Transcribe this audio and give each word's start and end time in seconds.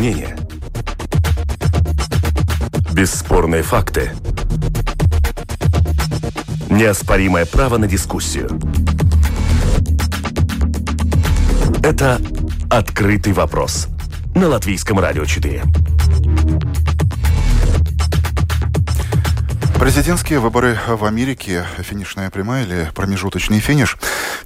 мнения. 0.00 0.34
Бесспорные 2.94 3.62
факты. 3.62 4.12
Неоспоримое 6.70 7.44
право 7.44 7.76
на 7.76 7.86
дискуссию. 7.86 8.48
Это 11.82 12.18
«Открытый 12.70 13.34
вопрос» 13.34 13.88
на 14.34 14.48
Латвийском 14.48 14.98
радио 14.98 15.26
4. 15.26 15.64
Президентские 19.78 20.40
выборы 20.40 20.78
в 20.88 21.04
Америке, 21.04 21.66
финишная 21.78 22.30
прямая 22.30 22.64
или 22.64 22.90
промежуточный 22.94 23.60
финиш. 23.60 23.98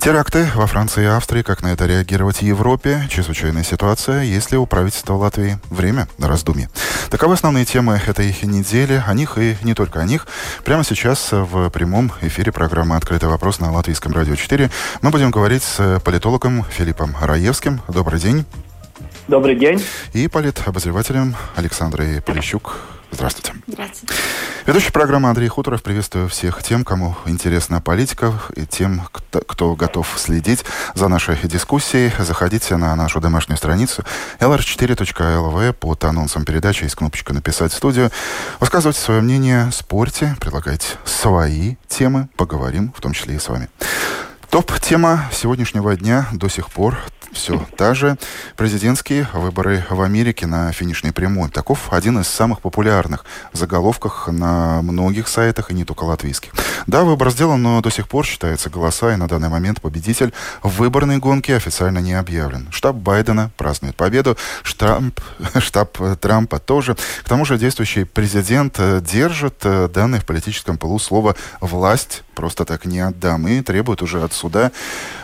Теракты 0.04 0.46
во 0.54 0.66
Франции 0.66 1.04
и 1.04 1.06
Австрии, 1.06 1.40
как 1.40 1.62
на 1.62 1.68
это 1.68 1.86
реагировать 1.86 2.36
в 2.36 2.42
Европе, 2.42 3.06
чрезвычайная 3.08 3.64
ситуация, 3.64 4.20
есть 4.20 4.52
ли 4.52 4.58
у 4.58 4.66
правительства 4.66 5.14
Латвии 5.14 5.58
время 5.70 6.08
на 6.18 6.28
раздумье. 6.28 6.68
Таковы 7.08 7.32
основные 7.32 7.64
темы 7.64 7.98
этой 8.06 8.36
недели, 8.42 9.02
о 9.06 9.14
них 9.14 9.38
и 9.38 9.56
не 9.62 9.72
только 9.72 10.00
о 10.00 10.04
них. 10.04 10.26
Прямо 10.62 10.84
сейчас 10.84 11.32
в 11.32 11.70
прямом 11.70 12.12
эфире 12.20 12.52
программы 12.52 12.96
«Открытый 12.96 13.30
вопрос» 13.30 13.60
на 13.60 13.72
Латвийском 13.72 14.12
радио 14.12 14.36
4 14.36 14.70
мы 15.00 15.08
будем 15.08 15.30
говорить 15.30 15.62
с 15.62 15.98
политологом 16.04 16.64
Филиппом 16.64 17.16
Раевским. 17.22 17.80
Добрый 17.88 18.20
день. 18.20 18.44
Добрый 19.26 19.56
день. 19.56 19.82
И 20.12 20.28
политобозревателем 20.28 21.34
Александрой 21.56 22.20
Полищук. 22.20 22.76
Здравствуйте. 23.14 23.54
Здравствуйте. 23.68 24.14
Ведущий 24.66 24.90
программы 24.90 25.28
Андрей 25.28 25.46
Хуторов. 25.48 25.82
Приветствую 25.84 26.28
всех 26.28 26.62
тем, 26.64 26.84
кому 26.84 27.14
интересна 27.26 27.80
политика, 27.80 28.32
и 28.56 28.66
тем, 28.66 29.02
кто, 29.12 29.40
кто 29.40 29.76
готов 29.76 30.12
следить 30.16 30.64
за 30.94 31.06
нашей 31.06 31.36
дискуссией. 31.44 32.12
Заходите 32.18 32.76
на 32.76 32.94
нашу 32.96 33.20
домашнюю 33.20 33.56
страницу 33.56 34.02
lr4.lv 34.40 35.72
под 35.74 36.04
анонсом 36.04 36.44
передачи. 36.44 36.84
Есть 36.84 36.96
кнопочка 36.96 37.32
«Написать 37.32 37.72
в 37.72 37.76
студию». 37.76 38.10
Высказывайте 38.58 39.00
свое 39.00 39.20
мнение, 39.20 39.70
спорьте, 39.70 40.36
предлагайте 40.40 40.88
свои 41.04 41.76
темы. 41.86 42.28
Поговорим, 42.36 42.92
в 42.96 43.00
том 43.00 43.12
числе 43.12 43.36
и 43.36 43.38
с 43.38 43.48
вами. 43.48 43.68
Топ-тема 44.50 45.28
сегодняшнего 45.32 45.96
дня 45.96 46.26
до 46.32 46.48
сих 46.48 46.70
пор 46.70 46.98
все 47.34 47.66
та 47.76 47.94
же. 47.94 48.16
Президентские 48.56 49.28
выборы 49.32 49.84
в 49.90 50.00
Америке 50.00 50.46
на 50.46 50.72
финишной 50.72 51.12
прямой. 51.12 51.50
Таков 51.50 51.92
один 51.92 52.18
из 52.20 52.28
самых 52.28 52.60
популярных 52.60 53.24
заголовках 53.52 54.28
на 54.28 54.82
многих 54.82 55.28
сайтах, 55.28 55.70
и 55.70 55.74
не 55.74 55.84
только 55.84 56.04
латвийских. 56.04 56.52
Да, 56.86 57.04
выбор 57.04 57.30
сделан, 57.30 57.62
но 57.62 57.80
до 57.80 57.90
сих 57.90 58.08
пор 58.08 58.24
считается 58.24 58.70
голоса, 58.70 59.12
и 59.12 59.16
на 59.16 59.28
данный 59.28 59.48
момент 59.48 59.80
победитель 59.80 60.32
в 60.62 60.70
выборной 60.78 61.18
гонке 61.18 61.56
официально 61.56 61.98
не 61.98 62.14
объявлен. 62.14 62.68
Штаб 62.70 62.96
Байдена 62.96 63.50
празднует 63.56 63.96
победу, 63.96 64.36
штаб, 64.62 65.02
штаб 65.58 65.98
Трампа 66.20 66.58
тоже. 66.58 66.96
К 67.22 67.28
тому 67.28 67.44
же 67.44 67.58
действующий 67.58 68.04
президент 68.04 68.80
держит 69.02 69.56
э, 69.64 69.88
данное 69.88 70.20
в 70.20 70.26
политическом 70.26 70.78
полу 70.78 70.98
слово 70.98 71.36
«власть» 71.60 72.23
просто 72.34 72.64
так 72.64 72.84
не 72.84 73.00
отдам. 73.00 73.48
И 73.48 73.62
требует 73.62 74.02
уже 74.02 74.22
от 74.22 74.32
суда 74.32 74.72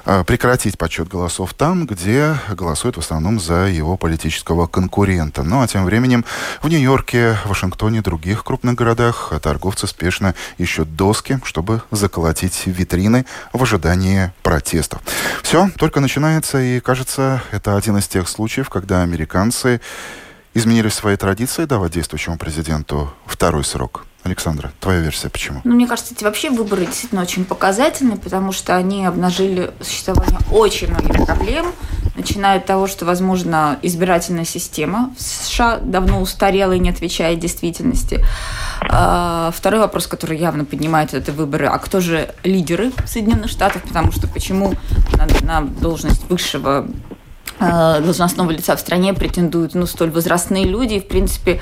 э, 0.04 0.24
прекратить 0.24 0.78
подсчет 0.78 1.08
голосов 1.08 1.54
там, 1.54 1.86
где 1.86 2.36
голосуют 2.48 2.96
в 2.96 3.00
основном 3.00 3.38
за 3.38 3.66
его 3.66 3.96
политического 3.96 4.66
конкурента. 4.66 5.42
Ну 5.42 5.62
а 5.62 5.66
тем 5.66 5.84
временем 5.84 6.24
в 6.62 6.68
Нью-Йорке, 6.68 7.36
Вашингтоне 7.44 7.98
и 7.98 8.02
других 8.02 8.44
крупных 8.44 8.74
городах 8.74 9.32
торговцы 9.42 9.86
спешно 9.86 10.34
ищут 10.58 10.96
доски, 10.96 11.40
чтобы 11.44 11.82
заколотить 11.90 12.62
витрины 12.66 13.26
в 13.52 13.62
ожидании 13.62 14.32
протестов. 14.42 15.02
Все 15.42 15.70
только 15.76 16.00
начинается, 16.00 16.58
и 16.58 16.80
кажется, 16.80 17.42
это 17.50 17.76
один 17.76 17.98
из 17.98 18.08
тех 18.08 18.28
случаев, 18.28 18.68
когда 18.68 19.02
американцы 19.02 19.80
изменили 20.54 20.88
свои 20.88 21.16
традиции 21.16 21.64
давать 21.64 21.92
действующему 21.92 22.38
президенту 22.38 23.12
второй 23.26 23.64
срок. 23.64 24.04
Александра, 24.22 24.72
твоя 24.80 25.00
версия 25.00 25.30
почему? 25.30 25.60
Ну, 25.64 25.74
мне 25.74 25.86
кажется, 25.86 26.12
эти 26.14 26.24
вообще 26.24 26.50
выборы 26.50 26.84
действительно 26.84 27.22
очень 27.22 27.44
показательны, 27.44 28.18
потому 28.18 28.52
что 28.52 28.76
они 28.76 29.06
обнажили 29.06 29.72
существование 29.80 30.38
очень 30.52 30.88
многих 30.88 31.24
проблем, 31.24 31.72
начиная 32.16 32.58
от 32.58 32.66
того, 32.66 32.86
что, 32.86 33.06
возможно, 33.06 33.78
избирательная 33.80 34.44
система 34.44 35.14
в 35.16 35.22
США 35.22 35.78
давно 35.78 36.20
устарела 36.20 36.72
и 36.72 36.78
не 36.78 36.90
отвечает 36.90 37.38
действительности. 37.38 38.22
А, 38.82 39.52
второй 39.56 39.80
вопрос, 39.80 40.06
который 40.06 40.38
явно 40.38 40.66
поднимает 40.66 41.14
это 41.14 41.32
выборы, 41.32 41.66
а 41.66 41.78
кто 41.78 42.00
же 42.00 42.34
лидеры 42.44 42.92
Соединенных 43.06 43.50
Штатов, 43.50 43.82
потому 43.82 44.12
что 44.12 44.28
почему 44.28 44.74
на, 45.16 45.26
на 45.46 45.66
должность 45.66 46.28
высшего 46.28 46.86
а, 47.58 48.00
должностного 48.00 48.50
лица 48.50 48.74
в 48.74 48.80
стране 48.80 49.12
претендуют 49.12 49.74
ну, 49.74 49.86
столь 49.86 50.10
возрастные 50.10 50.64
люди, 50.64 50.94
и, 50.94 51.00
в 51.00 51.08
принципе, 51.08 51.60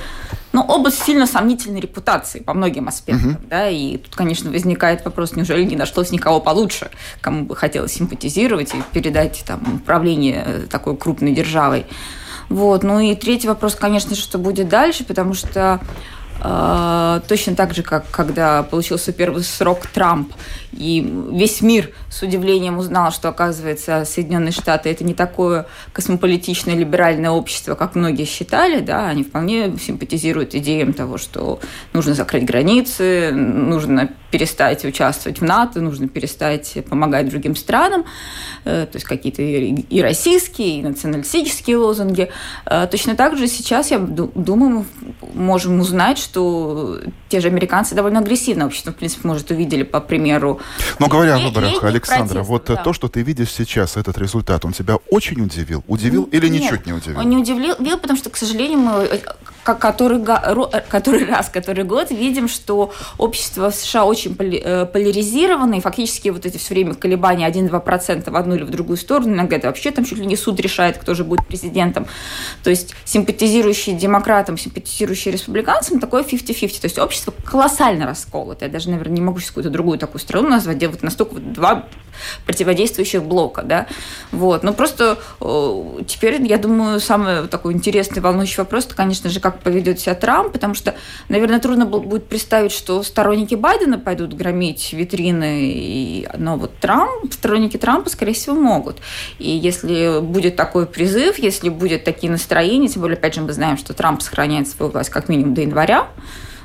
ну, 0.59 0.65
оба 0.75 0.91
сильно 0.91 1.27
сомнительной 1.27 1.81
репутации 1.81 2.41
по 2.41 2.53
многим 2.53 2.89
аспектам, 2.89 3.31
uh-huh. 3.31 3.49
да, 3.49 3.69
и 3.69 3.97
тут, 3.97 4.17
конечно, 4.17 4.51
возникает 4.51 5.05
вопрос, 5.05 5.37
неужели 5.37 5.63
не 5.63 5.77
нашлось 5.77 6.11
никого 6.11 6.41
получше, 6.41 6.91
кому 7.21 7.45
бы 7.45 7.55
хотелось 7.55 7.93
симпатизировать 7.93 8.75
и 8.75 8.83
передать 8.93 9.45
там 9.47 9.61
управление 9.77 10.43
э, 10.45 10.61
такой 10.69 10.97
крупной 10.97 11.33
державой. 11.33 11.87
Вот. 12.49 12.83
Ну 12.83 12.99
и 12.99 13.15
третий 13.15 13.47
вопрос, 13.47 13.77
конечно 13.77 14.17
что 14.17 14.39
будет 14.39 14.69
дальше, 14.69 15.05
потому 15.05 15.35
что 15.35 15.81
э, 16.43 17.21
точно 17.29 17.55
так 17.55 17.73
же, 17.73 17.85
как 17.85 18.11
когда 18.11 18.65
получился 18.65 19.13
первый 19.13 19.45
срок 19.45 19.87
Трамп, 19.87 20.33
и 20.73 21.01
весь 21.33 21.61
мир 21.63 21.91
с 22.11 22.23
удивлением 22.23 22.79
узнал, 22.79 23.11
что, 23.11 23.29
оказывается, 23.29 24.05
Соединенные 24.05 24.53
Штаты 24.53 24.91
это 24.91 25.05
не 25.05 25.15
такое 25.15 25.67
космополитичное 25.93 26.77
либеральное 26.77 27.31
общество, 27.31 27.75
как 27.75 27.95
многие 27.95 28.25
считали, 28.25 28.81
да, 28.81 29.09
они 29.09 29.25
вполне 29.25 29.77
симпатизируют 29.79 30.55
идеям 30.55 30.93
того, 30.93 31.19
что 31.19 31.61
нужно 31.93 32.15
закрыть 32.15 32.45
границы, 32.45 33.31
нужно 33.33 34.11
перестать 34.31 34.85
участвовать 34.85 35.41
в 35.41 35.45
НАТО, 35.45 35.81
нужно 35.81 36.07
перестать 36.07 36.77
помогать 36.89 37.29
другим 37.29 37.57
странам, 37.57 38.05
э, 38.65 38.87
то 38.91 38.97
есть 38.97 39.07
какие-то 39.07 39.41
и 39.43 40.03
российские, 40.03 40.81
и 40.81 40.83
националистические 40.83 41.79
лозунги. 41.79 42.31
Э, 42.67 42.87
точно 42.91 43.17
так 43.17 43.39
же 43.39 43.47
сейчас, 43.47 43.91
я 43.91 43.99
думаю, 43.99 44.71
мы 44.71 44.85
можем 45.35 45.81
узнать, 45.81 46.19
что 46.19 46.99
те 47.29 47.41
же 47.41 47.49
американцы 47.49 47.95
довольно 47.95 48.21
агрессивное 48.21 48.67
общество, 48.67 48.93
в 48.93 48.97
принципе, 48.97 49.27
может, 49.27 49.51
увидели 49.51 49.83
по 49.83 50.01
примеру 50.01 50.58
но 50.99 51.09
говоря 51.09 51.37
о 51.37 51.39
выборах, 51.39 51.83
Александра, 51.85 52.43
вот 52.43 52.67
да. 52.67 52.77
то, 52.77 52.93
что 52.93 53.09
ты 53.09 53.23
видишь 53.23 53.53
сейчас, 53.53 53.97
этот 53.97 54.19
результат, 54.19 54.65
он 54.65 54.73
тебя 54.73 54.97
очень 55.11 55.41
удивил? 55.41 55.85
Удивил 55.87 56.25
или 56.25 56.49
Нет, 56.49 56.63
ничуть 56.63 56.87
не 56.87 56.93
удивил? 56.93 57.19
Он 57.19 57.29
не 57.29 57.37
удивил, 57.37 57.99
потому 57.99 58.19
что, 58.19 58.31
к 58.31 58.37
сожалению, 58.37 58.79
мы 58.79 59.21
э, 59.69 59.75
который, 59.75 60.25
который 60.89 61.25
раз, 61.25 61.49
который 61.49 61.85
год 61.85 62.11
видим, 62.11 62.49
что 62.49 62.93
общество 63.19 63.71
в 63.71 63.75
США 63.75 64.05
очень 64.05 64.37
э, 64.39 64.87
поляризировано, 64.87 65.75
и 65.75 65.81
фактически 65.81 66.29
вот 66.29 66.47
эти 66.47 66.57
все 66.57 66.75
время 66.75 66.95
колебания 66.95 67.49
1-2% 67.49 68.31
в 68.31 68.37
одну 68.37 68.55
или 68.55 68.65
в 68.65 68.71
другую 68.71 68.97
сторону, 68.97 69.35
иногда 69.35 69.57
это 69.57 69.69
вообще 69.69 69.91
там 69.91 70.05
чуть 70.05 70.19
ли 70.19 70.27
не 70.27 70.37
суд 70.37 70.61
решает, 70.61 70.99
кто 70.99 71.15
же 71.15 71.25
будет 71.25 71.47
президентом. 71.47 72.07
То 72.63 72.71
есть 72.71 72.95
симпатизирующие 73.05 73.97
демократам, 73.97 74.59
симпатизирующие 74.59 75.33
республиканцам, 75.33 76.01
такое 76.01 76.23
50-50. 76.23 76.81
То 76.81 76.85
есть 76.85 76.99
общество 76.99 77.35
колоссально 77.45 78.07
расколото. 78.07 78.65
Я 78.65 78.71
даже, 78.71 78.91
наверное, 78.91 79.15
не 79.15 79.21
могу 79.21 79.39
сейчас 79.39 79.51
какую-то 79.51 79.71
другую 79.71 79.99
такую 79.99 80.21
страну 80.21 80.49
назвать, 80.49 80.77
где 80.77 80.89
вот 80.89 81.03
настолько 81.03 81.35
вот 81.35 81.53
два 81.53 81.87
противодействующих 82.47 83.23
блока, 83.23 83.63
да. 83.63 83.87
Вот. 84.33 84.63
Но 84.63 84.73
просто 84.73 85.19
э, 85.41 86.03
теперь, 86.07 86.43
я 86.47 86.59
думаю, 86.59 87.01
самый 87.01 87.49
такой 87.49 87.75
интересный, 87.75 88.23
волнующий 88.23 88.59
вопрос, 88.59 88.87
это, 88.87 88.95
конечно 88.95 89.31
же, 89.31 89.41
как 89.41 89.61
поведет 89.61 90.01
себя 90.01 90.15
Трамп, 90.15 90.53
потому 90.53 90.75
что, 90.75 90.95
наверное, 91.29 91.61
трудно 91.61 91.87
будет 91.87 92.27
представить, 92.27 92.73
что 92.73 93.03
сторонники 93.03 93.55
Байдена 93.55 93.99
пойдут 93.99 94.35
громить 94.35 94.93
витрины, 94.93 95.73
и, 95.73 96.29
но 96.37 96.57
вот 96.57 96.77
Трамп, 96.79 97.33
сторонники 97.33 97.77
Трампа, 97.77 98.11
скорее 98.11 98.35
всего, 98.35 98.57
могут. 98.57 98.99
И 99.39 99.51
если 99.51 100.21
будет 100.21 100.57
такой 100.57 100.87
призыв, 100.87 101.39
если 101.39 101.69
будет 101.69 102.05
такие 102.05 102.31
настроения, 102.31 102.89
тем 102.89 103.03
более, 103.03 103.17
опять 103.17 103.35
же, 103.35 103.41
мы 103.41 103.53
знаем, 103.53 103.77
что 103.77 103.95
Трамп 103.95 104.23
сохраняет 104.23 104.69
свою 104.69 104.91
власть 104.93 105.11
как 105.11 105.29
минимум 105.29 105.55
до 105.55 105.63
января, 105.63 106.09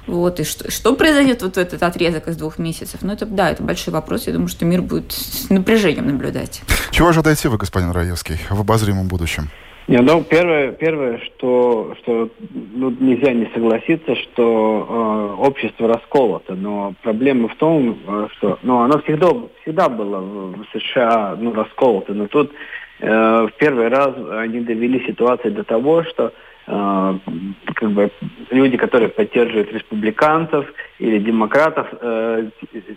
вот, 0.06 0.40
и 0.40 0.44
что, 0.44 0.70
что 0.70 0.96
произойдет 0.96 1.42
вот 1.42 1.56
в 1.56 1.58
этот 1.58 1.82
отрезок 1.82 2.28
из 2.28 2.38
двух 2.38 2.60
месяцев? 2.60 3.02
Ну, 3.02 3.14
это, 3.14 3.26
да, 3.26 3.52
это 3.52 3.64
большой 3.64 3.94
вопрос. 3.94 4.28
Я 4.28 4.34
думаю, 4.34 4.50
что 4.50 4.66
мир 4.66 4.82
будет 4.82 5.12
с 5.12 5.50
напряжением 5.50 6.08
наблюдать. 6.08 6.62
Чего 6.92 7.10
ожидаете 7.10 7.50
вы, 7.50 7.58
господин 7.58 7.92
Раевский, 7.92 8.38
в 8.50 8.60
обозримом 8.60 9.08
будущем? 9.08 9.50
Не, 9.88 9.98
ну, 9.98 10.24
первое, 10.24 10.72
первое, 10.72 11.20
что, 11.20 11.94
что 12.02 12.30
ну, 12.74 12.90
нельзя 12.90 13.34
не 13.34 13.50
согласиться, 13.54 14.16
что 14.16 15.36
э, 15.38 15.42
общество 15.42 15.90
расколото, 15.90 16.56
но 16.56 16.94
проблема 17.04 17.50
в 17.50 17.56
том, 17.56 17.98
э, 18.08 18.28
что 18.38 18.60
ну, 18.64 18.80
оно 18.80 19.02
всегда, 19.02 19.28
всегда 19.62 19.90
было 19.90 20.20
в, 20.20 20.64
в 20.64 20.66
США 20.72 21.36
ну, 21.38 21.54
расколото, 21.54 22.14
но 22.14 22.28
тут 22.28 22.54
э, 23.02 23.10
в 23.10 23.52
первый 23.58 23.90
раз 23.90 24.16
они 24.32 24.62
довели 24.62 25.06
ситуацию 25.06 25.52
до 25.52 25.66
того, 25.66 26.06
что 26.06 26.28
э, 26.28 26.32
как 26.65 27.92
бы 27.92 28.10
люди, 28.50 28.77
которые 28.77 29.10
поддерживают 29.10 29.74
республиканцев 29.74 30.65
или 31.00 31.19
демократов, 31.19 31.88
э, 32.00 32.50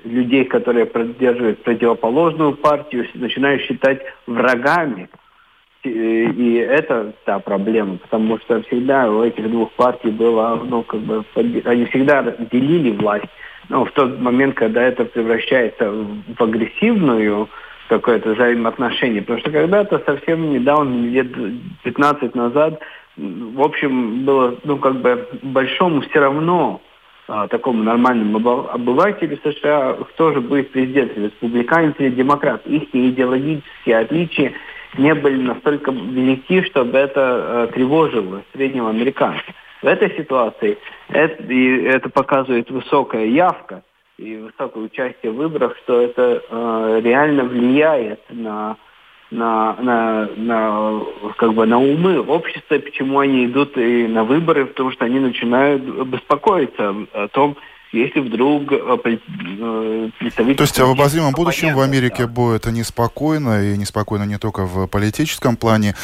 людей, 0.04 0.44
которые 0.44 0.86
поддерживают 0.86 1.62
противоположную 1.64 2.52
партию, 2.54 3.06
начинают 3.14 3.62
считать 3.62 4.02
врагами 4.26 5.08
и 5.86 6.54
это 6.68 7.12
та 7.24 7.38
проблема, 7.38 7.98
потому 7.98 8.38
что 8.38 8.62
всегда 8.62 9.10
у 9.10 9.22
этих 9.22 9.48
двух 9.50 9.70
партий 9.72 10.10
было, 10.10 10.60
ну, 10.64 10.82
как 10.82 11.00
бы, 11.00 11.24
они 11.64 11.84
всегда 11.86 12.22
делили 12.50 12.90
власть, 12.90 13.26
но 13.68 13.84
в 13.84 13.92
тот 13.92 14.20
момент, 14.20 14.54
когда 14.54 14.82
это 14.82 15.04
превращается 15.04 15.90
в 15.90 16.42
агрессивную 16.42 17.48
какое-то 17.88 18.34
взаимоотношение. 18.34 19.22
Потому 19.22 19.40
что 19.40 19.50
когда-то 19.50 20.02
совсем 20.04 20.50
недавно, 20.52 21.06
лет 21.06 21.28
15 21.84 22.34
назад, 22.34 22.80
в 23.16 23.62
общем, 23.62 24.24
было, 24.24 24.56
ну, 24.64 24.76
как 24.78 25.00
бы, 25.00 25.28
большому 25.42 26.02
все 26.02 26.20
равно 26.20 26.80
а, 27.28 27.48
такому 27.48 27.82
нормальному 27.82 28.68
обывателю 28.70 29.38
США, 29.42 29.94
кто 29.94 30.32
же 30.32 30.40
будет 30.40 30.70
президентом, 30.70 31.24
республиканец 31.24 31.94
или 31.98 32.10
демократ. 32.10 32.66
Их 32.66 32.94
идеологические 32.94 33.98
отличия 33.98 34.52
не 34.96 35.14
были 35.14 35.42
настолько 35.42 35.90
велики, 35.90 36.62
чтобы 36.62 36.96
это 36.98 37.68
э, 37.68 37.72
тревожило 37.74 38.42
среднего 38.52 38.90
американца. 38.90 39.44
В 39.82 39.86
этой 39.86 40.10
ситуации 40.16 40.78
это, 41.08 41.42
и 41.42 41.82
это 41.82 42.08
показывает 42.08 42.70
высокая 42.70 43.26
явка 43.26 43.82
и 44.18 44.36
высокое 44.36 44.84
участие 44.84 45.32
в 45.32 45.36
выборах, 45.36 45.76
что 45.84 46.00
это 46.00 46.42
э, 46.48 47.00
реально 47.02 47.44
влияет 47.44 48.20
на 48.30 48.76
на, 49.30 49.74
на, 49.80 50.28
на, 50.36 51.02
как 51.36 51.54
бы 51.54 51.66
на 51.66 51.78
умы 51.78 52.20
общества, 52.20 52.78
почему 52.78 53.18
они 53.18 53.46
идут 53.46 53.76
и 53.76 54.06
на 54.06 54.24
выборы, 54.24 54.66
потому 54.66 54.92
что 54.92 55.04
они 55.04 55.18
начинают 55.18 55.82
беспокоиться 55.82 56.94
о 57.12 57.28
том, 57.28 57.56
если 57.92 58.20
вдруг 58.20 58.72
э, 58.72 58.76
э, 58.76 60.10
представитель... 60.18 60.56
То 60.56 60.62
есть 60.62 60.78
в 60.78 60.90
обозримом 60.90 61.32
будущем 61.32 61.74
в 61.74 61.80
Америке 61.80 62.24
да. 62.24 62.28
будет 62.28 62.66
неспокойно, 62.66 63.62
и 63.62 63.76
неспокойно 63.76 64.24
не 64.24 64.38
только 64.38 64.64
в 64.66 64.86
политическом 64.86 65.56
плане. 65.56 65.94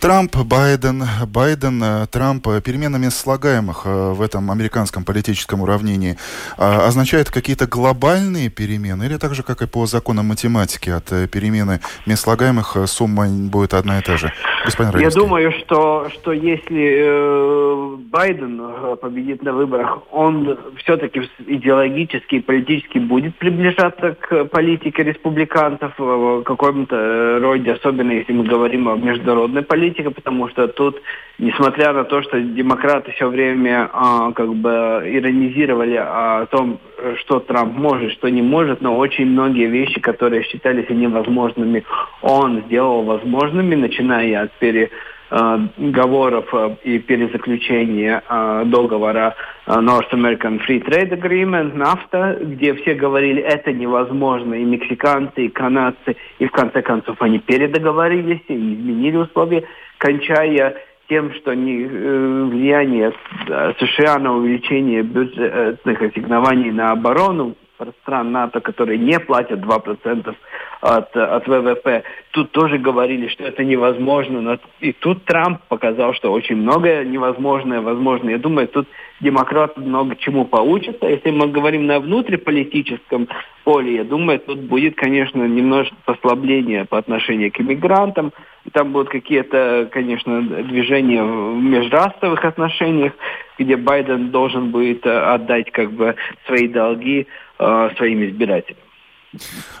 Трамп, 0.00 0.36
Байден, 0.44 1.02
Байден, 1.26 1.82
э, 1.82 2.06
Трамп 2.06 2.46
переменами 2.64 3.08
слагаемых 3.08 3.84
в 3.84 4.22
этом 4.22 4.50
американском 4.50 5.04
политическом 5.04 5.60
уравнении 5.62 6.16
означает 6.56 7.30
какие-то 7.30 7.66
глобальные 7.66 8.48
перемены 8.50 9.04
или 9.04 9.16
так 9.16 9.34
же, 9.34 9.42
как 9.42 9.62
и 9.62 9.66
по 9.66 9.86
законам 9.86 10.26
математики, 10.26 10.90
от 10.90 11.30
перемены 11.30 11.80
мест 12.06 12.22
слагаемых 12.22 12.76
сумма 12.86 13.26
будет 13.28 13.74
одна 13.74 13.98
и 13.98 14.02
та 14.02 14.16
же? 14.16 14.32
Господин. 14.64 15.00
Я 15.00 15.10
думаю, 15.10 15.52
что, 15.52 16.08
что 16.14 16.32
если 16.32 16.98
э, 17.00 17.96
Байден 18.10 18.60
победит 19.00 19.42
на 19.42 19.52
выборах, 19.52 19.98
он 20.12 20.58
все-таки 20.76 21.22
идеологически 21.46 22.36
и 22.36 22.40
политически 22.40 22.98
будет 22.98 23.36
приближаться 23.36 24.16
к 24.20 24.44
политике 24.44 25.02
республиканцев 25.02 25.92
в 25.98 26.42
каком-то 26.42 27.38
роде, 27.40 27.72
особенно 27.72 28.12
если 28.12 28.32
мы 28.32 28.44
говорим 28.44 28.88
о 28.88 28.96
международной 28.96 29.62
политике, 29.62 29.87
потому 30.10 30.48
что 30.48 30.68
тут, 30.68 31.00
несмотря 31.38 31.92
на 31.92 32.04
то, 32.04 32.22
что 32.22 32.40
демократы 32.40 33.12
все 33.12 33.28
время 33.28 33.88
а, 33.92 34.32
как 34.32 34.54
бы 34.54 35.02
иронизировали 35.06 35.96
о 35.96 36.46
том, 36.46 36.80
что 37.20 37.40
Трамп 37.40 37.76
может, 37.76 38.12
что 38.12 38.28
не 38.28 38.42
может, 38.42 38.80
но 38.80 38.96
очень 38.96 39.26
многие 39.26 39.66
вещи, 39.66 40.00
которые 40.00 40.42
считались 40.44 40.88
невозможными, 40.88 41.84
он 42.22 42.62
сделал 42.66 43.02
возможными, 43.02 43.74
начиная 43.74 44.42
от 44.42 44.52
пере 44.58 44.90
договоров 45.30 46.46
э, 46.52 46.76
и 46.84 46.98
перезаключения 46.98 48.22
э, 48.28 48.62
договора 48.66 49.34
э, 49.66 49.72
North 49.72 50.10
American 50.12 50.58
Free 50.66 50.82
Trade 50.82 51.20
Agreement, 51.20 51.74
NAFTA, 51.74 52.44
где 52.44 52.74
все 52.74 52.94
говорили, 52.94 53.42
это 53.42 53.72
невозможно, 53.72 54.54
и 54.54 54.64
мексиканцы, 54.64 55.46
и 55.46 55.48
канадцы, 55.48 56.16
и 56.38 56.46
в 56.46 56.50
конце 56.50 56.80
концов 56.80 57.20
они 57.20 57.38
передоговорились 57.40 58.40
и 58.48 58.54
изменили 58.54 59.16
условия, 59.16 59.64
кончая 59.98 60.76
тем, 61.10 61.32
что 61.34 61.54
не, 61.54 61.84
влияние 61.84 63.12
США 63.46 64.18
на 64.18 64.34
увеличение 64.34 65.02
бюджетных 65.02 66.02
ассигнований 66.02 66.70
на 66.70 66.92
оборону 66.92 67.54
стран 68.02 68.32
НАТО, 68.32 68.60
которые 68.60 68.98
не 68.98 69.18
платят 69.20 69.60
2% 69.60 70.34
от, 70.80 71.16
от 71.16 71.46
ВВП, 71.48 72.04
тут 72.30 72.52
тоже 72.52 72.78
говорили, 72.78 73.28
что 73.28 73.44
это 73.44 73.64
невозможно. 73.64 74.40
Но 74.40 74.58
и 74.80 74.92
тут 74.92 75.24
Трамп 75.24 75.60
показал, 75.68 76.14
что 76.14 76.32
очень 76.32 76.56
многое 76.56 77.04
невозможное 77.04 77.80
возможно. 77.80 78.30
Я 78.30 78.38
думаю, 78.38 78.68
тут 78.68 78.86
демократы 79.20 79.80
много 79.80 80.16
чему 80.16 80.44
поучатся. 80.44 81.06
Если 81.06 81.30
мы 81.30 81.48
говорим 81.48 81.86
на 81.86 82.00
внутриполитическом 82.00 83.28
поле, 83.64 83.96
я 83.96 84.04
думаю, 84.04 84.38
тут 84.38 84.60
будет, 84.60 84.94
конечно, 84.94 85.44
немножко 85.44 85.96
послабление 86.04 86.84
по 86.84 86.98
отношению 86.98 87.52
к 87.52 87.60
иммигрантам. 87.60 88.32
Там 88.72 88.92
будут 88.92 89.08
какие-то, 89.08 89.88
конечно, 89.90 90.42
движения 90.42 91.22
в 91.22 91.60
межрасовых 91.60 92.44
отношениях, 92.44 93.12
где 93.58 93.76
Байден 93.76 94.30
должен 94.30 94.70
будет 94.70 95.06
э, 95.06 95.18
отдать 95.18 95.70
как 95.72 95.90
бы 95.92 96.16
свои 96.46 96.68
долги 96.68 97.26
э, 97.58 97.90
своим 97.96 98.24
избирателям. 98.24 98.87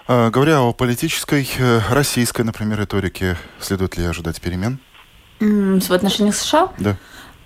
А, 0.06 0.30
говоря 0.30 0.60
о 0.62 0.72
политической, 0.72 1.48
э, 1.58 1.80
российской, 1.90 2.42
например, 2.42 2.80
риторике, 2.80 3.36
следует 3.60 3.96
ли 3.96 4.04
ожидать 4.04 4.40
перемен? 4.40 4.80
В 5.40 5.92
отношениях 5.92 6.34
США? 6.34 6.72
Да. 6.78 6.96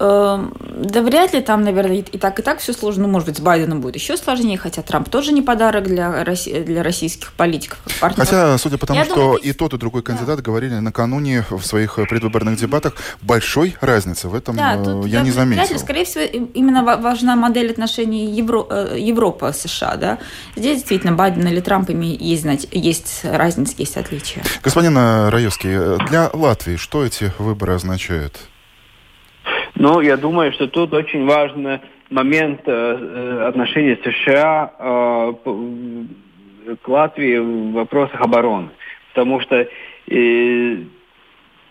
Эм, 0.03 0.53
да 0.59 1.01
вряд 1.01 1.33
ли 1.33 1.41
там, 1.41 1.63
наверное, 1.63 1.99
и 1.99 2.19
так, 2.19 2.37
и 2.41 2.43
так 2.43 2.59
все 2.59 2.73
сложно. 2.73 3.05
Ну, 3.05 3.09
может 3.09 3.29
быть, 3.29 3.37
с 3.39 3.41
Байденом 3.41 3.81
будет 3.81 3.95
еще 3.95 4.17
сложнее, 4.17 4.59
хотя 4.59 4.83
Трамп 4.83 5.09
тоже 5.09 5.31
не 5.33 5.43
подарок 5.43 5.85
для, 5.85 6.25
России, 6.25 6.61
для 6.63 6.83
российских 6.83 7.33
политиков. 7.35 7.79
Хотя, 8.01 8.59
судя 8.59 8.79
по 8.79 8.87
тому, 8.87 8.99
Я 8.99 9.05
что 9.05 9.15
думаю, 9.15 9.37
и 9.37 9.53
тот, 9.53 9.75
и 9.75 9.79
другой 9.79 10.03
кандидат 10.03 10.39
да. 10.39 10.43
говорили 10.43 10.75
накануне 10.75 11.45
в 11.51 11.63
своих 11.63 11.95
предвыборных 11.95 12.59
дебатах, 12.59 12.95
большой 13.21 13.77
разницы 13.81 14.27
в 14.27 14.35
этом 14.35 14.57
да, 14.57 14.77
тут, 14.83 15.07
я, 15.07 15.19
я 15.19 15.25
не 15.25 15.31
заметил. 15.31 15.63
Вряд 15.63 15.71
ли, 15.71 15.79
скорее 15.79 16.05
всего, 16.05 16.25
именно 16.25 16.83
важна 16.83 17.37
модель 17.37 17.71
отношений 17.71 18.27
Евро, 18.27 18.67
э, 18.71 18.97
Европа-США. 18.99 19.95
Да? 19.97 20.19
Здесь 20.57 20.79
действительно 20.79 21.13
Байден 21.13 21.47
или 21.47 21.61
Трамп 21.61 21.91
есть, 21.91 22.67
есть 22.73 23.21
разница, 23.23 23.75
есть 23.79 23.97
отличия. 23.97 24.43
Господин 24.65 24.97
Раевский, 24.97 26.05
для 26.09 26.29
Латвии 26.33 26.75
что 26.75 27.05
эти 27.05 27.33
выборы 27.39 27.75
означают? 27.75 28.41
Ну, 29.83 30.01
я 30.01 30.17
думаю, 30.17 30.53
что 30.53 30.69
тут 30.69 30.95
очень 30.95 31.27
важный 31.27 31.81
момент 32.09 32.61
э, 32.67 32.71
э 32.71 33.49
отношений 33.49 33.99
США 34.05 34.73
э, 34.79 35.33
к 36.81 36.89
Латвии 36.89 37.39
в 37.39 37.73
вопросах 37.73 38.21
обороны. 38.21 38.69
Потому 39.09 39.41
что 39.41 39.57
э, 39.57 39.67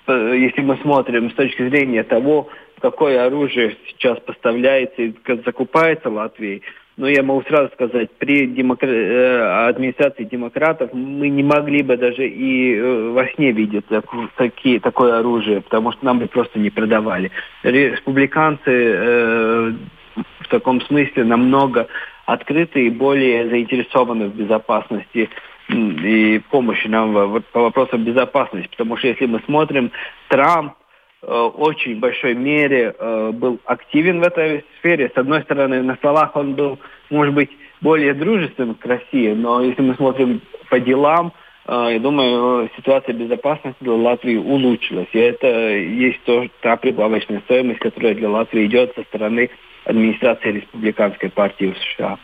если 0.08 0.62
мы 0.62 0.76
смотрим 0.82 1.32
с 1.32 1.36
точки 1.36 1.70
зрения 1.70 2.04
того, 2.04 2.50
какое 2.82 3.26
оружие 3.26 3.78
сейчас 3.88 4.20
поставляется 4.20 5.04
и 5.04 5.16
закупается 5.46 6.10
Латвией, 6.10 6.64
но 7.02 7.10
я 7.10 7.24
могу 7.24 7.42
сразу 7.48 7.72
сказать, 7.74 8.12
при 8.20 8.46
демокра... 8.46 8.88
Э, 8.88 9.68
администрации 9.70 10.24
демократов 10.24 10.94
мы 10.94 11.30
не 11.30 11.42
могли 11.42 11.82
бы 11.82 11.98
даже 11.98 12.28
и 12.28 12.76
э, 12.76 13.10
во 13.10 13.28
сне 13.30 13.52
видеть 13.52 13.86
такие, 14.38 14.80
такое 14.80 15.18
оружие, 15.18 15.62
потому 15.62 15.94
что 15.94 16.06
нам 16.06 16.20
бы 16.20 16.28
просто 16.28 16.60
не 16.60 16.70
продавали. 16.70 17.32
Республиканцы 17.64 18.70
э, 18.70 19.74
в 20.42 20.48
таком 20.50 20.80
смысле 20.82 21.24
намного 21.24 21.88
открыты 22.28 22.86
и 22.86 22.92
более 22.92 23.50
заинтересованы 23.50 24.28
в 24.28 24.36
безопасности 24.36 25.28
и 25.70 26.40
помощи 26.52 26.86
нам 26.86 27.42
по 27.52 27.62
вопросам 27.62 28.04
безопасности. 28.04 28.70
Потому 28.70 28.98
что 28.98 29.08
если 29.08 29.26
мы 29.26 29.42
смотрим, 29.48 29.92
Трамп 30.28 30.74
очень 31.28 32.00
большой 32.00 32.34
мере 32.34 32.96
э, 32.98 33.32
был 33.32 33.60
активен 33.66 34.22
в 34.22 34.24
этой 34.24 34.66
сфере. 34.80 35.12
С 35.14 35.18
одной 35.18 35.44
стороны, 35.44 35.84
на 35.84 35.98
словах 36.02 36.36
он 36.36 36.56
был, 36.56 36.80
может 37.10 37.34
быть, 37.34 37.52
более 37.82 38.14
дружественным 38.14 38.76
к 38.76 38.86
России, 38.86 39.34
но 39.34 39.62
если 39.62 39.82
мы 39.82 39.96
смотрим 39.96 40.42
по 40.70 40.80
делам, 40.80 41.34
э, 41.68 41.90
я 41.94 42.00
думаю, 42.00 42.70
ситуация 42.76 43.14
безопасности 43.14 43.84
для 43.84 43.94
Латвии 43.94 44.38
улучшилась. 44.38 45.10
И 45.14 45.20
это 45.20 45.48
есть 45.78 46.22
то, 46.24 46.48
та 46.62 46.76
прибавочная 46.78 47.42
стоимость, 47.42 47.80
которая 47.80 48.16
для 48.16 48.30
Латвии 48.30 48.66
идет 48.66 48.94
со 48.96 49.04
стороны 49.04 49.50
администрации 49.86 50.54
республиканской 50.54 51.30
партии 51.30 51.74
в 51.74 51.78
США. 51.78 52.18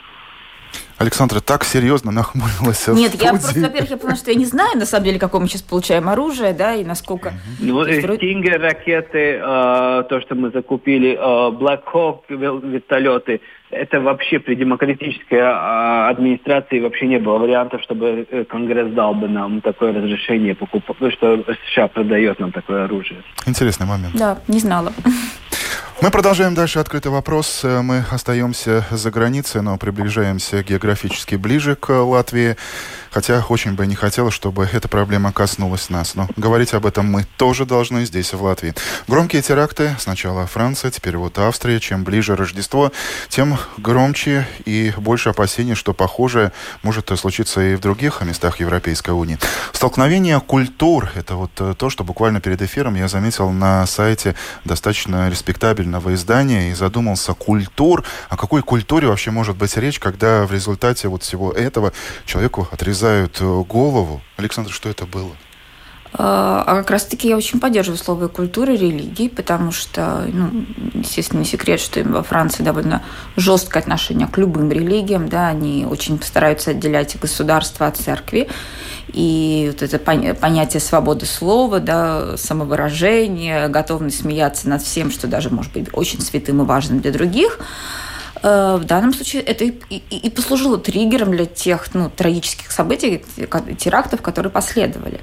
Александра 0.98 1.40
так 1.40 1.64
серьезно 1.64 2.12
нахмурилась. 2.12 2.88
Нет, 2.88 3.22
я 3.22 3.32
просто, 3.32 3.60
во-первых, 3.60 3.90
я 3.92 3.98
поняла, 3.98 4.16
что 4.16 4.32
я 4.32 4.38
не 4.38 4.46
знаю, 4.46 4.78
на 4.78 4.86
самом 4.86 5.06
деле, 5.06 5.20
какое 5.20 5.42
мы 5.42 5.48
сейчас 5.48 5.62
получаем 5.62 6.10
оружие, 6.10 6.54
да, 6.54 6.74
и 6.74 6.84
насколько... 6.84 7.34
Ну, 7.60 7.84
Стингер, 7.86 8.60
ракеты, 8.60 9.40
э, 9.40 10.04
то, 10.10 10.22
что 10.22 10.36
мы 10.36 10.50
закупили, 10.50 11.12
э, 11.12 11.18
Black 11.18 11.84
Hawk, 11.94 12.22
вертолеты, 12.30 13.42
это 13.70 14.00
вообще 14.00 14.40
при 14.40 14.56
демократической 14.56 15.36
э, 15.36 16.10
администрации 16.10 16.80
вообще 16.80 17.08
не 17.08 17.20
было 17.20 17.38
вариантов, 17.38 17.82
чтобы 17.84 18.26
э, 18.30 18.46
Конгресс 18.46 18.92
дал 18.94 19.14
бы 19.14 19.28
нам 19.28 19.62
такое 19.62 19.94
разрешение 19.94 20.56
покупать, 20.56 21.14
что 21.14 21.44
США 21.70 21.90
продает 21.90 22.40
нам 22.40 22.52
такое 22.52 22.86
оружие. 22.86 23.22
Интересный 23.46 23.86
момент. 23.86 24.16
Да, 24.16 24.40
не 24.48 24.60
знала. 24.60 24.94
Мы 26.00 26.12
продолжаем 26.12 26.54
дальше 26.54 26.78
открытый 26.78 27.12
вопрос. 27.12 27.62
Мы 27.64 28.06
остаемся 28.12 28.86
за 28.92 29.10
границей, 29.10 29.64
но 29.64 29.78
приближаемся 29.78 30.62
географически 30.62 31.34
ближе 31.36 31.76
к 31.76 31.90
Латвии. 31.90 32.56
Хотя 33.10 33.44
очень 33.50 33.74
бы 33.74 33.88
не 33.88 33.96
хотелось, 33.96 34.36
чтобы 34.36 34.70
эта 34.72 34.88
проблема 34.88 35.32
коснулась 35.32 35.90
нас. 35.90 36.14
Но 36.14 36.30
говорить 36.36 36.76
об 36.76 36.86
этом 36.86 37.08
мы 37.08 37.26
тоже 37.38 37.66
должны 37.66 38.06
здесь, 38.06 38.32
в 38.34 38.44
Латвии. 38.44 38.76
Громкие 39.08 39.42
теракты. 39.42 39.96
Сначала 39.98 40.46
Франция, 40.46 40.92
теперь 40.92 41.18
вот 41.18 41.40
Австрия. 41.40 41.80
Чем 41.80 42.04
ближе 42.04 42.36
Рождество, 42.36 42.92
тем 43.28 43.58
громче 43.78 44.48
и 44.66 44.94
больше 44.98 45.30
опасений, 45.30 45.74
что 45.74 45.94
похожее 45.94 46.52
может 46.84 47.12
случиться 47.18 47.60
и 47.60 47.74
в 47.74 47.80
других 47.80 48.22
местах 48.22 48.60
Европейской 48.60 49.12
Унии. 49.12 49.40
Столкновение 49.74 50.40
культур– 50.42 51.10
это 51.16 51.36
вот 51.36 51.78
то, 51.78 51.90
что 51.90 52.04
буквально 52.04 52.40
перед 52.40 52.62
эфиром 52.62 52.94
я 52.94 53.08
заметил 53.08 53.50
на 53.50 53.88
сайте 53.88 54.36
достаточно 54.64 55.28
респектабельного 55.30 55.87
издания 56.14 56.72
и 56.72 56.74
задумался 56.74 57.34
культур. 57.34 58.04
О 58.30 58.38
какой 58.38 58.62
культуре 58.62 59.08
вообще 59.08 59.32
может 59.32 59.56
быть 59.56 59.78
речь, 59.78 60.00
когда 60.00 60.46
в 60.46 60.52
результате 60.52 61.08
вот 61.08 61.24
всего 61.24 61.52
этого 61.52 61.94
человеку 62.26 62.68
отрезают 62.72 62.98
отрезают 63.08 63.38
э, 63.42 63.64
голову. 63.68 64.22
Александр, 64.38 64.72
что 64.72 64.90
это 64.90 65.06
было? 65.06 65.36
А, 66.20 66.64
а 66.66 66.76
как 66.78 66.92
раз-таки 66.92 67.28
я 67.28 67.38
очень 67.38 67.60
поддерживаю 67.60 68.00
слово 68.00 68.28
культуры, 68.28 68.76
религии, 68.76 69.28
потому 69.28 69.72
что, 69.72 70.26
ну, 70.32 70.66
естественно, 70.96 71.40
не 71.42 71.46
секрет, 71.46 71.80
что 71.80 72.04
во 72.04 72.24
Франции 72.24 72.64
довольно 72.64 73.04
жесткое 73.36 73.84
отношение 73.84 74.28
к 74.28 74.38
любым 74.38 74.72
религиям, 74.72 75.30
да, 75.30 75.48
они 75.48 75.86
очень 75.86 76.20
стараются 76.24 76.72
отделять 76.72 77.20
государство 77.20 77.86
от 77.86 77.98
церкви, 77.98 78.50
и 79.14 79.72
вот 79.72 79.84
это 79.84 80.00
понятие 80.00 80.80
свободы 80.80 81.28
слова, 81.28 81.80
да, 81.80 82.36
самовыражение, 82.36 83.68
готовность 83.68 84.22
смеяться 84.22 84.68
над 84.70 84.82
всем, 84.82 85.12
что 85.12 85.28
даже 85.28 85.52
может 85.52 85.72
быть 85.74 85.90
очень 85.94 86.22
святым 86.22 86.64
и 86.64 86.66
важным 86.66 87.00
для 87.00 87.12
других– 87.12 87.60
Э, 88.44 88.78
в 88.80 88.86
данном 88.86 89.14
случае 89.14 89.42
это 89.42 89.66
и, 89.66 89.74
и, 89.90 90.18
и 90.18 90.30
послужило 90.30 90.78
триггером 90.78 91.32
для 91.32 91.46
тех 91.46 91.94
ну, 91.94 92.10
трагических 92.10 92.72
событий, 92.72 93.24
терактов, 93.78 94.22
которые 94.22 94.52
последовали. 94.52 95.22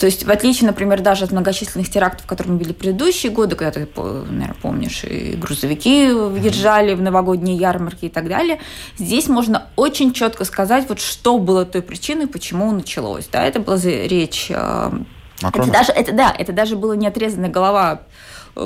То 0.00 0.06
есть, 0.06 0.24
в 0.24 0.30
отличие, 0.30 0.66
например, 0.66 1.02
даже 1.02 1.26
от 1.26 1.30
многочисленных 1.30 1.90
терактов, 1.90 2.26
которые 2.26 2.54
мы 2.54 2.58
видели 2.58 2.72
предыдущие 2.72 3.30
годы, 3.30 3.54
когда 3.54 3.70
ты, 3.70 3.88
наверное, 3.96 4.56
помнишь, 4.62 5.04
и 5.04 5.36
грузовики 5.36 6.10
въезжали 6.10 6.94
в 6.94 7.02
новогодние 7.02 7.58
ярмарки 7.58 8.06
и 8.06 8.08
так 8.08 8.26
далее, 8.26 8.60
здесь 8.96 9.28
можно 9.28 9.66
очень 9.76 10.14
четко 10.14 10.46
сказать, 10.46 10.88
вот 10.88 11.00
что 11.00 11.38
было 11.38 11.66
той 11.66 11.82
причиной, 11.82 12.28
почему 12.28 12.72
началось. 12.72 13.28
Да, 13.30 13.44
это 13.44 13.60
была 13.60 13.76
речь... 13.76 14.46
Э, 14.48 14.90
Макрона? 15.42 15.68
Это 15.68 15.72
даже, 15.72 15.92
это, 15.92 16.12
да, 16.12 16.34
это 16.36 16.52
даже 16.54 16.76
была 16.76 16.96
не 16.96 17.06
отрезанная 17.06 17.50
голова 17.50 18.00
Э, 18.56 18.64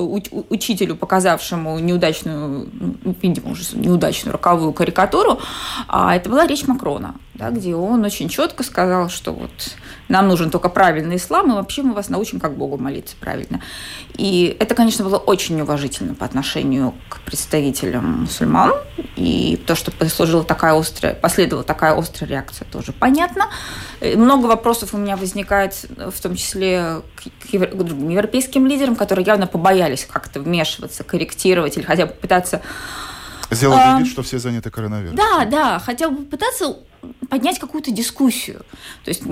учителю, 0.48 0.96
показавшему 0.96 1.78
неудачную, 1.78 2.68
ну, 2.72 3.16
видимо, 3.20 3.52
уже 3.52 3.76
неудачную 3.76 4.32
роковую 4.32 4.72
карикатуру, 4.72 5.38
а 5.88 6.16
это 6.16 6.30
была 6.30 6.46
речь 6.46 6.66
Макрона, 6.66 7.16
да, 7.34 7.50
где 7.50 7.74
он 7.74 8.02
очень 8.02 8.30
четко 8.30 8.62
сказал, 8.62 9.10
что 9.10 9.32
вот 9.32 9.50
нам 10.08 10.28
нужен 10.28 10.50
только 10.50 10.68
правильный 10.68 11.16
ислам, 11.16 11.52
и 11.52 11.54
вообще 11.54 11.82
мы 11.82 11.94
вас 11.94 12.08
научим, 12.08 12.40
как 12.40 12.56
Богу 12.56 12.76
молиться 12.76 13.16
правильно. 13.18 13.60
И 14.16 14.56
это, 14.60 14.74
конечно, 14.74 15.04
было 15.04 15.16
очень 15.16 15.56
неуважительно 15.56 16.14
по 16.14 16.24
отношению 16.24 16.94
к 17.08 17.20
представителям 17.20 18.22
мусульман, 18.22 18.72
и 19.16 19.60
то, 19.66 19.74
что 19.74 19.90
послужила 19.90 20.44
такая 20.44 20.78
острая, 20.78 21.14
последовала 21.14 21.64
такая 21.64 21.96
острая 21.96 22.30
реакция, 22.30 22.66
тоже 22.70 22.92
понятно. 22.92 23.48
Э, 24.00 24.16
много 24.16 24.46
вопросов 24.46 24.94
у 24.94 24.98
меня 24.98 25.16
возникает, 25.16 25.74
в 25.96 26.20
том 26.20 26.36
числе 26.36 27.02
к 27.16 27.52
европейским 27.52 28.66
лидерам, 28.66 28.96
которые 28.96 29.24
явно 29.24 29.46
побоялись 29.46 30.06
как-то 30.10 30.40
вмешиваться, 30.40 31.04
корректировать 31.04 31.76
или 31.76 31.84
хотя 31.84 32.06
бы 32.06 32.12
пытаться 32.12 32.62
Сделал 33.50 33.76
а, 33.78 33.98
вид, 33.98 34.08
что 34.08 34.22
все 34.22 34.38
заняты 34.38 34.70
коронавирусом. 34.70 35.16
Да, 35.16 35.44
да, 35.44 35.78
хотя 35.78 36.08
бы 36.08 36.24
пытаться 36.24 36.76
поднять 37.28 37.58
какую-то 37.58 37.90
дискуссию. 37.90 38.62
То 39.04 39.08
есть 39.08 39.22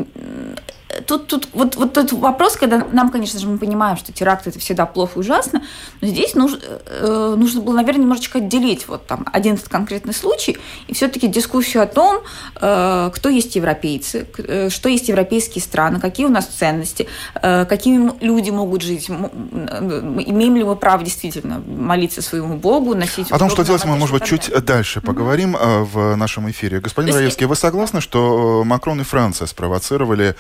тут, 1.06 1.26
тут 1.26 1.48
вот, 1.52 1.76
вот 1.76 1.92
тот 1.92 2.12
вопрос, 2.12 2.56
когда 2.56 2.86
нам, 2.92 3.10
конечно 3.10 3.38
же, 3.38 3.46
мы 3.46 3.58
понимаем, 3.58 3.96
что 3.96 4.12
теракт 4.12 4.46
это 4.46 4.58
всегда 4.58 4.86
плохо 4.86 5.12
и 5.16 5.18
ужасно, 5.20 5.62
но 6.00 6.08
здесь 6.08 6.34
нужно, 6.34 6.58
э, 6.62 7.34
нужно 7.36 7.62
было, 7.62 7.76
наверное, 7.76 8.02
немножечко 8.02 8.38
отделить 8.38 8.88
вот 8.88 9.06
там 9.06 9.26
один 9.32 9.54
этот 9.54 9.68
конкретный 9.68 10.14
случай 10.14 10.58
и 10.88 10.94
все-таки 10.94 11.28
дискуссию 11.28 11.82
о 11.82 11.86
том, 11.86 12.22
э, 12.60 13.10
кто 13.14 13.28
есть 13.28 13.56
европейцы, 13.56 14.26
э, 14.38 14.70
что 14.70 14.88
есть 14.88 15.08
европейские 15.08 15.62
страны, 15.62 16.00
какие 16.00 16.26
у 16.26 16.30
нас 16.30 16.46
ценности, 16.46 17.08
э, 17.34 17.64
какими 17.64 18.12
люди 18.24 18.50
могут 18.50 18.82
жить, 18.82 19.08
имеем 19.08 20.56
ли 20.56 20.64
мы 20.64 20.76
право 20.76 21.02
действительно 21.02 21.62
молиться 21.66 22.22
своему 22.22 22.56
Богу, 22.56 22.94
носить... 22.94 23.30
О 23.30 23.38
том, 23.38 23.50
что 23.50 23.64
делать, 23.64 23.84
мы, 23.84 23.96
может 23.96 24.14
быть, 24.14 24.24
чуть 24.24 24.50
дальше 24.64 25.00
поговорим 25.00 25.56
mm-hmm. 25.56 25.84
в 25.84 26.16
нашем 26.16 26.50
эфире. 26.50 26.80
Господин 26.80 27.14
Раевский, 27.14 27.46
вы 27.46 27.56
согласны, 27.62 28.00
что 28.00 28.62
Макрон 28.64 29.00
и 29.00 29.04
Франция 29.04 29.47
спровоцировали 29.47 30.35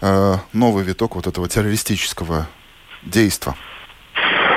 Э, 0.00 0.34
новый 0.52 0.84
виток 0.84 1.16
вот 1.16 1.26
этого 1.26 1.48
террористического 1.48 2.46
действия? 3.02 3.54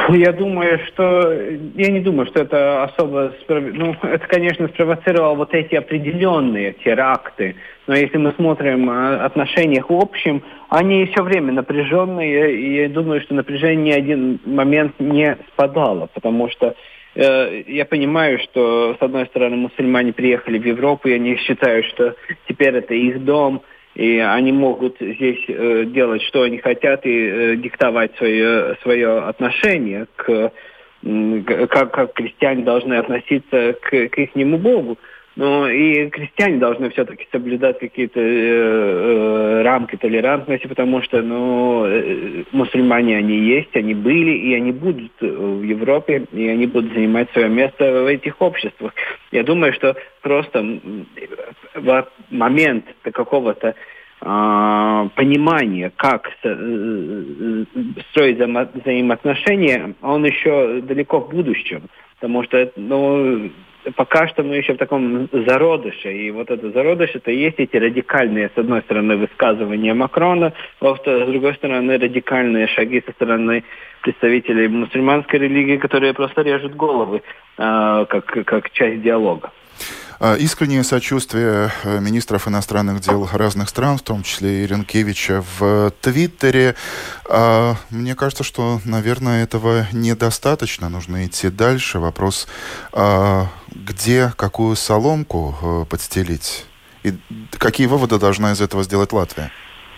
Я 0.09 0.33
думаю, 0.33 0.79
что... 0.87 1.31
Я 1.75 1.89
не 1.89 1.99
думаю, 2.01 2.27
что 2.27 2.41
это 2.41 2.83
особо... 2.83 3.33
Ну, 3.47 3.95
это, 4.03 4.27
конечно, 4.27 4.67
спровоцировало 4.67 5.35
вот 5.35 5.53
эти 5.53 5.75
определенные 5.75 6.73
теракты. 6.73 7.55
Но 7.87 7.95
если 7.95 8.17
мы 8.17 8.33
смотрим 8.33 8.89
о 8.89 9.25
отношениях 9.25 9.89
в 9.89 9.95
общем, 9.95 10.43
они 10.69 11.05
все 11.07 11.23
время 11.23 11.53
напряженные. 11.53 12.55
И 12.55 12.81
я 12.81 12.89
думаю, 12.89 13.21
что 13.21 13.33
напряжение 13.33 13.95
ни 13.95 13.97
один 13.97 14.39
момент 14.45 14.99
не 14.99 15.37
спадало. 15.53 16.07
Потому 16.13 16.49
что 16.49 16.67
э, 16.67 16.73
я 17.15 17.85
понимаю, 17.85 18.39
что, 18.39 18.95
с 18.99 19.01
одной 19.01 19.25
стороны, 19.27 19.57
мусульмане 19.57 20.13
приехали 20.13 20.57
в 20.57 20.65
Европу, 20.65 21.09
и 21.09 21.13
они 21.13 21.35
считают, 21.37 21.85
что 21.87 22.15
теперь 22.47 22.75
это 22.75 22.93
их 22.93 23.23
дом, 23.25 23.63
и 23.95 24.19
они 24.19 24.53
могут 24.53 24.95
здесь 24.99 25.43
э, 25.47 25.83
делать, 25.87 26.21
что 26.23 26.43
они 26.43 26.59
хотят, 26.59 27.05
и 27.05 27.27
э, 27.27 27.55
диктовать 27.57 28.15
свое, 28.17 28.77
свое 28.81 29.19
отношение 29.19 30.07
к 30.15 30.51
как, 31.03 31.91
как 31.91 32.13
крестьяне 32.13 32.63
должны 32.63 32.93
относиться 32.93 33.73
к, 33.73 33.89
к 33.89 34.17
их 34.19 34.35
богу. 34.35 34.99
Но 35.37 35.69
и 35.69 36.09
крестьяне 36.09 36.57
должны 36.57 36.89
все-таки 36.89 37.25
соблюдать 37.31 37.79
какие-то 37.79 38.19
э, 38.19 38.23
э, 38.23 39.61
рамки 39.63 39.95
толерантности, 39.95 40.67
потому 40.67 41.01
что 41.03 41.21
ну, 41.21 41.85
э, 41.85 42.43
мусульмане 42.51 43.17
они 43.17 43.37
есть, 43.37 43.73
они 43.75 43.93
были, 43.93 44.31
и 44.31 44.53
они 44.53 44.73
будут 44.73 45.13
в 45.21 45.63
Европе, 45.63 46.25
и 46.33 46.47
они 46.47 46.67
будут 46.67 46.93
занимать 46.93 47.31
свое 47.31 47.47
место 47.47 48.03
в 48.03 48.07
этих 48.07 48.41
обществах. 48.41 48.93
Я 49.31 49.43
думаю, 49.43 49.71
что 49.73 49.95
просто 50.21 50.65
в 51.75 52.07
момент 52.29 52.85
какого-то 53.01 53.69
э, 53.69 55.09
понимания, 55.15 55.93
как 55.95 56.27
э, 56.43 56.49
э, 56.49 57.65
строить 58.09 58.35
вза 58.35 58.69
взаимоотношения, 58.73 59.95
он 60.01 60.25
еще 60.25 60.81
далеко 60.81 61.21
в 61.21 61.29
будущем. 61.29 61.83
Потому 62.19 62.43
что 62.43 62.71
ну, 62.75 63.49
пока 63.95 64.27
что 64.27 64.43
мы 64.43 64.55
еще 64.55 64.73
в 64.73 64.77
таком 64.77 65.27
зародыше. 65.31 66.11
И 66.13 66.31
вот 66.31 66.49
это 66.49 66.71
зародыш, 66.71 67.11
это 67.15 67.31
есть 67.31 67.59
эти 67.59 67.77
радикальные, 67.77 68.49
с 68.53 68.57
одной 68.57 68.81
стороны, 68.81 69.17
высказывания 69.17 69.93
Макрона, 69.93 70.53
а 70.79 70.95
с 70.95 71.25
другой 71.27 71.55
стороны, 71.55 71.97
радикальные 71.97 72.67
шаги 72.67 73.01
со 73.05 73.11
стороны 73.13 73.63
представителей 74.01 74.67
мусульманской 74.67 75.39
религии, 75.39 75.77
которые 75.77 76.13
просто 76.13 76.41
режут 76.41 76.75
головы, 76.75 77.21
э, 77.57 78.05
как, 78.09 78.25
как 78.45 78.71
часть 78.71 79.01
диалога. 79.01 79.51
А, 80.23 80.35
искреннее 80.35 80.83
сочувствие 80.83 81.71
э, 81.83 81.99
министров 81.99 82.47
иностранных 82.47 83.01
дел 83.01 83.27
разных 83.33 83.69
стран, 83.69 83.97
в 83.97 84.03
том 84.03 84.21
числе 84.21 84.63
и 84.63 84.67
Ренкевича, 84.67 85.43
в 85.57 85.91
Твиттере. 85.99 86.75
А, 87.27 87.73
мне 87.89 88.13
кажется, 88.13 88.43
что, 88.43 88.79
наверное, 88.85 89.43
этого 89.43 89.87
недостаточно. 89.91 90.89
Нужно 90.89 91.25
идти 91.25 91.49
дальше. 91.49 91.97
Вопрос, 91.97 92.47
а, 92.93 93.47
где 93.71 94.31
какую 94.37 94.75
соломку 94.75 95.55
э, 95.59 95.85
подстелить? 95.89 96.67
И 97.01 97.13
какие 97.57 97.87
выводы 97.87 98.19
должна 98.19 98.51
из 98.51 98.61
этого 98.61 98.83
сделать 98.83 99.11
Латвия? 99.13 99.49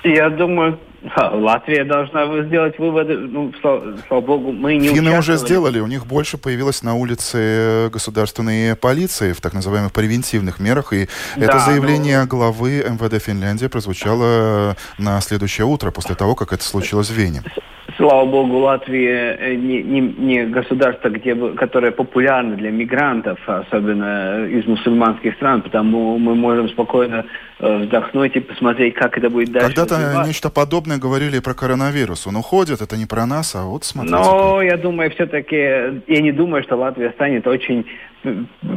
Я 0.05 0.29
думаю, 0.29 0.79
Латвия 1.15 1.83
должна 1.83 2.43
сделать 2.43 2.77
выводы. 2.79 3.17
Ну, 3.17 3.51
слава, 3.61 3.97
слава 4.07 4.21
богу, 4.21 4.51
мы 4.51 4.77
не 4.77 4.89
Финны 4.89 5.17
уже 5.17 5.35
сделали. 5.35 5.79
У 5.79 5.87
них 5.87 6.05
больше 6.05 6.37
появилось 6.37 6.83
на 6.83 6.95
улице 6.95 7.89
государственной 7.91 8.75
полиции 8.75 9.33
в 9.33 9.41
так 9.41 9.53
называемых 9.53 9.91
превентивных 9.91 10.59
мерах. 10.59 10.93
И 10.93 11.07
да, 11.35 11.45
это 11.45 11.59
заявление 11.59 12.21
но... 12.21 12.27
главы 12.27 12.85
МВД 12.89 13.21
Финляндии 13.21 13.67
прозвучало 13.67 14.75
на 14.97 15.19
следующее 15.21 15.65
утро 15.65 15.91
после 15.91 16.15
того, 16.15 16.35
как 16.35 16.53
это 16.53 16.63
случилось 16.63 17.09
в 17.09 17.15
Вене 17.15 17.43
слава 17.97 18.25
богу, 18.25 18.57
Латвия 18.59 19.37
э, 19.39 19.55
не, 19.55 19.83
не, 19.83 20.01
не 20.01 20.45
государство, 20.45 21.09
где, 21.09 21.35
которое 21.35 21.91
популярно 21.91 22.55
для 22.55 22.71
мигрантов, 22.71 23.39
особенно 23.45 24.45
из 24.47 24.65
мусульманских 24.65 25.35
стран, 25.35 25.61
потому 25.61 26.17
мы 26.17 26.35
можем 26.35 26.69
спокойно 26.69 27.25
э, 27.52 27.52
вздохнуть 27.63 28.35
и 28.35 28.39
посмотреть, 28.39 28.95
как 28.95 29.17
это 29.17 29.29
будет 29.29 29.51
дальше. 29.51 29.67
Когда-то 29.73 30.23
нечто 30.27 30.49
подобное 30.49 30.97
говорили 30.97 31.39
про 31.39 31.53
коронавирус. 31.53 32.27
Он 32.27 32.35
уходит, 32.35 32.81
это 32.81 32.97
не 32.97 33.05
про 33.05 33.25
нас, 33.25 33.55
а 33.55 33.63
вот 33.63 33.85
смотрите. 33.85 34.17
Но 34.17 34.61
я 34.61 34.77
думаю, 34.77 35.11
все-таки, 35.11 35.55
я 35.55 36.21
не 36.21 36.31
думаю, 36.31 36.63
что 36.63 36.75
Латвия 36.75 37.11
станет 37.11 37.47
очень 37.47 37.85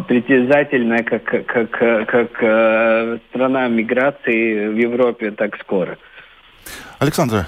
притязательной, 0.08 1.04
как, 1.04 1.24
как, 1.24 1.70
как, 1.70 2.30
э, 2.42 3.18
страна 3.30 3.68
миграции 3.68 4.68
в 4.68 4.76
Европе 4.76 5.30
так 5.30 5.56
скоро. 5.60 5.98
Александр, 6.98 7.46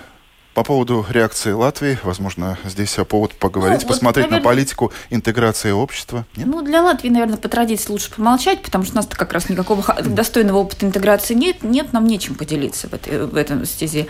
по 0.58 0.64
поводу 0.64 1.06
реакции 1.08 1.52
Латвии, 1.52 2.00
возможно, 2.02 2.58
здесь 2.64 2.96
повод 3.08 3.32
поговорить, 3.32 3.82
ну, 3.82 3.88
посмотреть 3.88 4.24
вот, 4.24 4.32
наверное, 4.32 4.44
на 4.44 4.56
политику 4.56 4.92
интеграции 5.08 5.70
общества. 5.70 6.26
Нет? 6.34 6.48
Ну, 6.48 6.62
для 6.62 6.82
Латвии, 6.82 7.10
наверное, 7.10 7.36
по 7.36 7.48
традиции 7.48 7.92
лучше 7.92 8.10
помолчать, 8.10 8.60
потому 8.62 8.82
что 8.82 8.94
у 8.94 8.96
нас 8.96 9.06
как 9.06 9.32
раз 9.32 9.48
никакого 9.48 9.84
достойного 10.04 10.58
опыта 10.58 10.84
интеграции 10.84 11.34
нет, 11.34 11.62
нет, 11.62 11.92
нам 11.92 12.08
нечем 12.08 12.34
поделиться 12.34 12.88
в, 12.88 12.92
этой, 12.92 13.26
в 13.26 13.36
этом 13.36 13.64
стезе. 13.66 14.08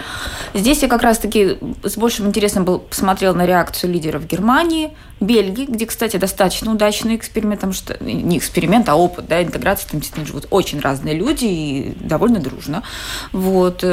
Здесь 0.54 0.80
я 0.80 0.88
как 0.88 1.02
раз-таки 1.02 1.58
с 1.82 1.98
большим 1.98 2.28
интересом 2.28 2.64
был, 2.64 2.78
посмотрел 2.78 3.34
на 3.34 3.44
реакцию 3.44 3.92
лидеров 3.92 4.26
Германии, 4.26 4.96
Бельгии, 5.20 5.66
где, 5.66 5.84
кстати, 5.84 6.16
достаточно 6.16 6.72
удачный 6.72 7.16
эксперимент, 7.16 7.56
потому 7.60 7.74
что 7.74 8.02
не 8.02 8.38
эксперимент, 8.38 8.88
а 8.88 8.96
опыт, 8.96 9.26
да, 9.26 9.42
интеграции, 9.42 9.86
там 9.90 10.00
действительно 10.00 10.26
живут 10.26 10.46
очень 10.48 10.80
разные 10.80 11.14
люди 11.14 11.44
и 11.44 11.92
довольно 12.00 12.40
дружно. 12.40 12.84
Вот. 13.32 13.84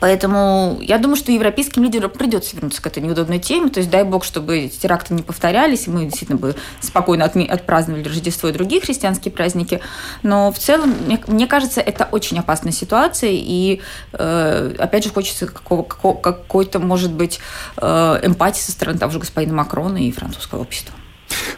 Поэтому 0.00 0.78
я 0.80 0.98
думаю, 0.98 1.16
что 1.16 1.32
европейским 1.32 1.82
лидерам 1.84 2.10
придется 2.10 2.56
вернуться 2.56 2.82
к 2.82 2.86
этой 2.86 3.02
неудобной 3.02 3.38
теме. 3.38 3.68
То 3.68 3.80
есть 3.80 3.90
дай 3.90 4.04
бог, 4.04 4.24
чтобы 4.24 4.68
теракты 4.68 5.14
не 5.14 5.22
повторялись, 5.22 5.86
и 5.86 5.90
мы 5.90 6.04
действительно 6.04 6.38
бы 6.38 6.54
спокойно 6.80 7.24
отпраздновали 7.24 8.04
Рождество 8.04 8.48
и 8.48 8.52
другие 8.52 8.80
христианские 8.80 9.32
праздники. 9.32 9.80
Но 10.22 10.52
в 10.52 10.58
целом, 10.58 10.94
мне, 11.06 11.20
мне 11.26 11.46
кажется, 11.46 11.80
это 11.80 12.08
очень 12.10 12.38
опасная 12.38 12.72
ситуация. 12.72 13.30
И 13.32 13.80
э, 14.12 14.74
опять 14.78 15.04
же, 15.04 15.10
хочется 15.10 15.46
какого, 15.46 15.82
какого, 15.82 16.16
какой-то, 16.16 16.78
может 16.78 17.12
быть, 17.12 17.40
э, 17.76 18.20
эмпатии 18.22 18.60
со 18.60 18.72
стороны 18.72 18.98
того 18.98 19.12
же 19.12 19.18
господина 19.18 19.54
Макрона 19.54 19.98
и 19.98 20.10
французского 20.10 20.60
общества. 20.60 20.94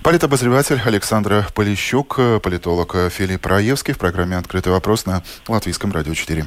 Политобозреватель 0.02 0.80
Александра 0.84 1.46
Полищук, 1.54 2.18
политолог 2.42 2.94
Филипп 3.10 3.46
Раевский 3.46 3.94
в 3.94 3.98
программе 3.98 4.36
«Открытый 4.36 4.72
вопрос» 4.72 5.06
на 5.06 5.22
Латвийском 5.48 5.92
радио 5.92 6.14
4. 6.14 6.46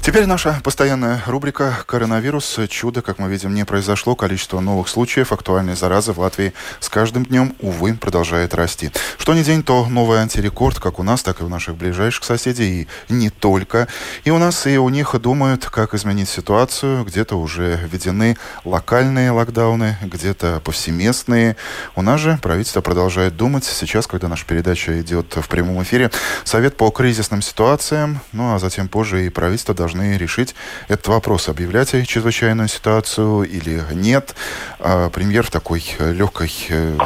Теперь 0.00 0.26
наша 0.26 0.60
постоянная 0.62 1.22
рубрика 1.26 1.76
«Коронавирус. 1.86 2.60
Чудо». 2.68 3.02
Как 3.02 3.18
мы 3.18 3.28
видим, 3.28 3.52
не 3.52 3.64
произошло. 3.64 4.14
Количество 4.14 4.60
новых 4.60 4.88
случаев 4.88 5.32
актуальной 5.32 5.74
заразы 5.74 6.12
в 6.12 6.20
Латвии 6.20 6.54
с 6.80 6.88
каждым 6.88 7.26
днем, 7.26 7.54
увы, 7.60 7.94
продолжает 7.94 8.54
расти. 8.54 8.90
Что 9.18 9.34
ни 9.34 9.42
день, 9.42 9.62
то 9.62 9.86
новый 9.86 10.20
антирекорд, 10.20 10.78
как 10.78 10.98
у 10.98 11.02
нас, 11.02 11.22
так 11.22 11.40
и 11.40 11.44
у 11.44 11.48
наших 11.48 11.76
ближайших 11.76 12.24
соседей, 12.24 12.86
и 13.08 13.12
не 13.12 13.28
только. 13.28 13.88
И 14.24 14.30
у 14.30 14.38
нас, 14.38 14.66
и 14.66 14.78
у 14.78 14.88
них 14.88 15.18
думают, 15.20 15.66
как 15.66 15.94
изменить 15.94 16.28
ситуацию. 16.28 17.04
Где-то 17.04 17.36
уже 17.36 17.76
введены 17.76 18.36
локальные 18.64 19.32
локдауны, 19.32 19.98
где-то 20.02 20.60
повсеместные. 20.64 21.56
У 21.96 22.02
нас 22.02 22.20
же 22.20 22.38
правительство 22.40 22.80
продолжает 22.80 23.36
думать. 23.36 23.64
Сейчас, 23.64 24.06
когда 24.06 24.28
наша 24.28 24.46
передача 24.46 25.00
идет 25.00 25.34
в 25.36 25.48
прямом 25.48 25.82
эфире, 25.82 26.10
Совет 26.44 26.76
по 26.76 26.90
кризисным 26.90 27.42
ситуациям, 27.42 28.20
ну 28.32 28.54
а 28.54 28.58
затем 28.58 28.88
позже 28.88 29.26
и 29.26 29.28
правительство 29.28 29.74
должны 29.74 29.87
должны 29.88 30.18
решить 30.18 30.54
этот 30.88 31.08
вопрос, 31.08 31.48
объявлять 31.48 31.90
чрезвычайную 32.06 32.68
ситуацию 32.68 33.44
или 33.44 33.82
нет. 33.92 34.34
А 34.78 35.08
премьер 35.08 35.46
в 35.46 35.50
такой 35.50 35.82
э, 35.98 36.12
легкой 36.12 36.52
э, 36.68 36.98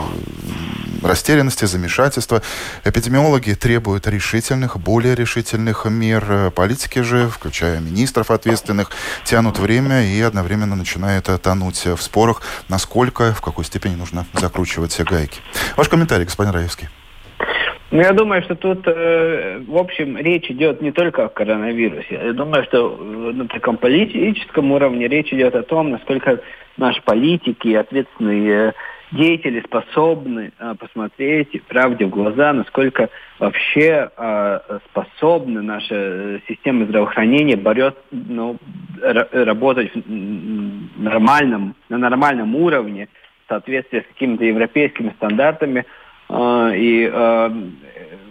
растерянности, 1.03 1.65
замешательства. 1.65 2.43
Эпидемиологи 2.85 3.55
требуют 3.55 4.09
решительных, 4.09 4.79
более 4.79 5.15
решительных 5.15 5.85
мер. 5.85 6.51
Политики 6.51 7.03
же, 7.03 7.29
включая 7.29 7.79
министров 7.79 8.31
ответственных, 8.33 8.91
тянут 9.25 9.59
время 9.61 10.05
и 10.05 10.21
одновременно 10.21 10.75
начинают 10.75 11.31
тонуть 11.41 11.87
в 11.87 12.03
спорах, 12.03 12.43
насколько, 12.69 13.33
в 13.33 13.41
какой 13.41 13.65
степени 13.65 13.95
нужно 13.95 14.27
закручивать 14.35 14.91
все 14.91 15.05
гайки. 15.05 15.40
Ваш 15.77 15.88
комментарий, 15.88 16.25
господин 16.25 16.53
Раевский. 16.53 16.88
Ну, 17.92 18.00
я 18.00 18.14
думаю, 18.14 18.42
что 18.42 18.55
тут, 18.55 18.87
э, 18.87 19.59
в 19.66 19.76
общем, 19.76 20.16
речь 20.16 20.50
идет 20.50 20.81
не 20.81 20.92
только 20.92 21.26
о 21.26 21.28
коронавирусе. 21.28 22.20
Я 22.24 22.33
думаю, 22.33 22.64
что 22.64 22.96
на 22.96 23.46
таком 23.48 23.76
политическом 23.76 24.72
уровне 24.72 25.09
речь 25.09 25.31
идет 25.31 25.55
о 25.55 25.62
том, 25.62 25.90
насколько 25.90 26.40
наши 26.78 27.02
политики 27.02 27.68
и 27.68 27.74
ответственные 27.74 28.72
деятели 29.11 29.61
способны 29.61 30.52
э, 30.59 30.74
посмотреть 30.78 31.62
правде 31.64 32.07
в 32.07 32.09
глаза, 32.09 32.55
насколько 32.55 33.11
вообще 33.38 34.09
э, 34.16 34.78
способны 34.88 35.61
наша 35.61 36.40
система 36.48 36.87
здравоохранения 36.87 37.57
борет, 37.59 37.98
ну, 38.11 38.57
работать 39.02 39.94
в 39.94 41.02
нормальном, 41.02 41.74
на 41.90 41.98
нормальном 41.98 42.57
уровне 42.57 43.09
в 43.44 43.48
соответствии 43.50 44.00
с 44.00 44.07
какими-то 44.14 44.46
европейскими 44.46 45.11
стандартами– 45.11 45.85
и 46.75 47.11
а, 47.12 47.53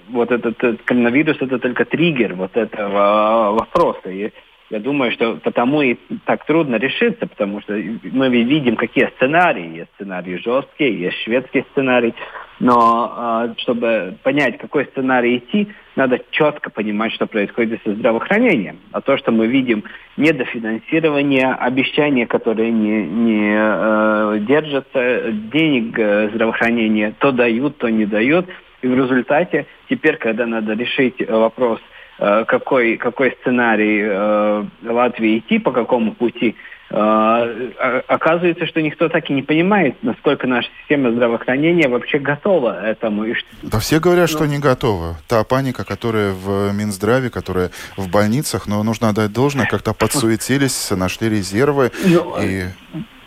вот 0.10 0.32
этот, 0.32 0.58
этот 0.64 0.82
коронавирус 0.84 1.38
это 1.40 1.60
только 1.60 1.86
триггер 1.86 2.36
вот 2.36 2.56
этого 2.56 3.52
вопроса. 3.54 4.10
И 4.10 4.32
я 4.70 4.80
думаю, 4.80 5.12
что 5.12 5.36
потому 5.36 5.82
и 5.82 5.98
так 6.26 6.46
трудно 6.46 6.78
решиться, 6.78 7.28
потому 7.28 7.62
что 7.62 7.74
мы 7.74 8.30
видим, 8.30 8.76
какие 8.76 9.12
сценарии. 9.18 9.78
Есть 9.78 9.92
сценарии 9.96 10.38
жесткие, 10.38 11.00
есть 11.00 11.18
шведский 11.24 11.66
сценарий. 11.72 12.14
Но 12.62 13.12
а, 13.17 13.56
чтобы 13.58 14.17
понять, 14.21 14.60
какой 14.60 14.86
сценарий 14.86 15.38
идти, 15.38 15.67
надо 15.95 16.19
четко 16.30 16.69
понимать, 16.69 17.12
что 17.12 17.26
происходит 17.26 17.82
со 17.84 17.95
здравоохранением. 17.95 18.78
А 18.91 19.02
то, 19.02 19.17
что 19.17 19.32
мы 19.32 19.47
видим 19.47 19.84
недофинансирование, 20.15 21.47
обещания, 21.47 22.28
которые 22.28 22.69
не, 22.69 23.04
не 23.08 23.52
э, 23.52 24.39
держатся, 24.41 25.32
денег 25.52 25.97
э, 25.97 26.30
здравоохранения 26.36 27.15
то 27.17 27.32
дают, 27.32 27.80
то 27.80 27.89
не 27.89 28.06
дают. 28.06 28.45
И 28.84 28.88
в 28.88 28.95
результате 28.95 29.65
теперь, 29.89 30.17
когда 30.17 30.45
надо 30.45 30.74
решить 30.74 31.28
вопрос, 31.28 31.80
э, 32.19 32.45
какой, 32.47 32.97
какой 32.97 33.36
сценарий 33.41 34.02
э, 34.04 34.63
Латвии 34.84 35.39
идти, 35.39 35.58
по 35.58 35.71
какому 35.71 36.13
пути, 36.13 36.56
оказывается, 36.94 38.66
что 38.68 38.82
никто 38.82 39.08
так 39.08 39.30
и 39.30 39.34
не 39.34 39.44
понимает, 39.44 39.96
насколько 40.02 40.46
наша 40.46 40.70
система 40.82 41.12
здравоохранения 41.12 41.88
вообще 41.88 42.20
готова 42.20 42.86
этому. 42.86 43.26
И 43.26 43.34
что... 43.34 43.48
Да 43.64 43.80
все 43.80 44.00
говорят, 44.00 44.30
ну... 44.30 44.38
что 44.38 44.46
не 44.46 44.60
готова. 44.60 45.16
Та 45.28 45.44
паника, 45.44 45.86
которая 45.86 46.34
в 46.34 46.74
Минздраве, 46.74 47.30
которая 47.30 47.72
в 47.96 48.10
больницах, 48.10 48.68
но 48.68 48.84
нужно 48.84 49.10
отдать 49.10 49.32
должное, 49.32 49.68
как-то 49.68 49.94
подсуетились, 49.94 50.92
нашли 50.96 51.30
резервы. 51.30 51.92
Ну, 52.06 52.36
и... 52.42 52.66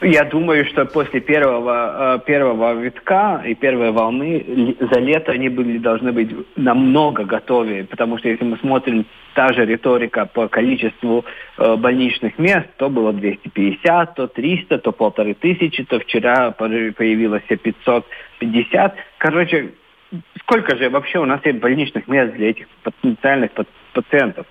Я 0.02 0.24
думаю, 0.24 0.66
что 0.66 0.84
после 0.84 1.20
первого, 1.20 2.16
э, 2.16 2.18
первого 2.26 2.74
витка 2.74 3.42
и 3.46 3.54
первой 3.54 3.90
волны 3.90 4.76
за 4.78 5.00
лето 5.00 5.32
они 5.32 5.48
были, 5.48 5.78
должны 5.78 6.12
быть 6.12 6.30
намного 6.56 7.24
готовее, 7.24 7.84
потому 7.84 8.18
что 8.18 8.28
если 8.28 8.44
мы 8.44 8.58
смотрим 8.58 9.06
та 9.34 9.52
же 9.52 9.66
риторика 9.66 10.26
по 10.26 10.48
количеству 10.48 11.24
э, 11.58 11.76
больничных 11.76 12.38
мест, 12.38 12.66
то 12.76 12.88
было 12.88 13.12
250, 13.12 14.14
то 14.14 14.26
300, 14.26 14.78
то 14.78 14.92
полторы 14.92 15.34
тысячи, 15.34 15.84
то 15.84 15.98
вчера 15.98 16.52
появилось 16.52 17.42
550. 17.42 18.94
Короче, 19.18 19.70
сколько 20.40 20.76
же 20.76 20.88
вообще 20.88 21.18
у 21.18 21.24
нас 21.24 21.40
есть 21.44 21.58
больничных 21.58 22.08
мест 22.08 22.34
для 22.34 22.50
этих 22.50 22.68
потенциальных 22.82 23.50
пациентов? 23.92 24.46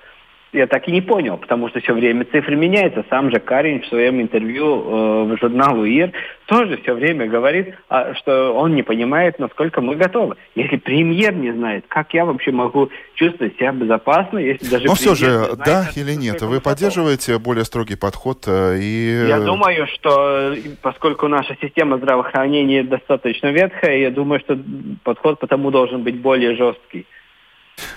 Я 0.54 0.68
так 0.68 0.88
и 0.88 0.92
не 0.92 1.02
понял, 1.02 1.38
потому 1.38 1.68
что 1.70 1.80
все 1.80 1.94
время 1.94 2.26
цифры 2.26 2.56
меняются. 2.56 3.04
Сам 3.10 3.32
же 3.32 3.40
Карин 3.40 3.82
в 3.82 3.88
своем 3.88 4.22
интервью 4.22 4.66
э, 4.66 5.24
в 5.34 5.38
журналу 5.40 5.86
ИР 5.86 6.12
тоже 6.46 6.78
все 6.78 6.94
время 6.94 7.28
говорит, 7.28 7.76
а, 7.90 8.14
что 8.14 8.54
он 8.54 8.76
не 8.76 8.84
понимает, 8.84 9.40
насколько 9.40 9.82
мы 9.82 9.96
готовы. 9.96 10.36
Если 10.56 10.78
премьер 10.78 11.34
не 11.34 11.52
знает, 11.52 11.86
как 11.88 12.14
я 12.14 12.26
вообще 12.26 12.52
могу 12.52 12.90
чувствовать 13.16 13.56
себя 13.56 13.72
безопасно, 13.72 14.38
если 14.38 14.70
даже 14.70 14.86
Но 14.86 14.94
все 14.94 15.16
же, 15.16 15.26
знает, 15.26 15.58
да 15.66 15.90
или 15.96 16.14
нет, 16.14 16.42
вы 16.42 16.62
поддерживаете 16.62 17.34
готов. 17.34 17.46
более 17.46 17.66
строгий 17.66 17.96
подход 17.96 18.44
э, 18.48 18.78
и... 18.80 19.26
Я 19.28 19.40
думаю, 19.40 19.88
что 19.88 20.56
поскольку 20.82 21.28
наша 21.28 21.58
система 21.62 21.98
здравоохранения 21.98 22.84
достаточно 22.84 23.48
ветхая, 23.48 23.98
я 23.98 24.12
думаю, 24.12 24.40
что 24.40 24.58
подход 25.04 25.40
потому 25.40 25.72
должен 25.72 26.04
быть 26.04 26.20
более 26.20 26.56
жесткий. 26.56 27.08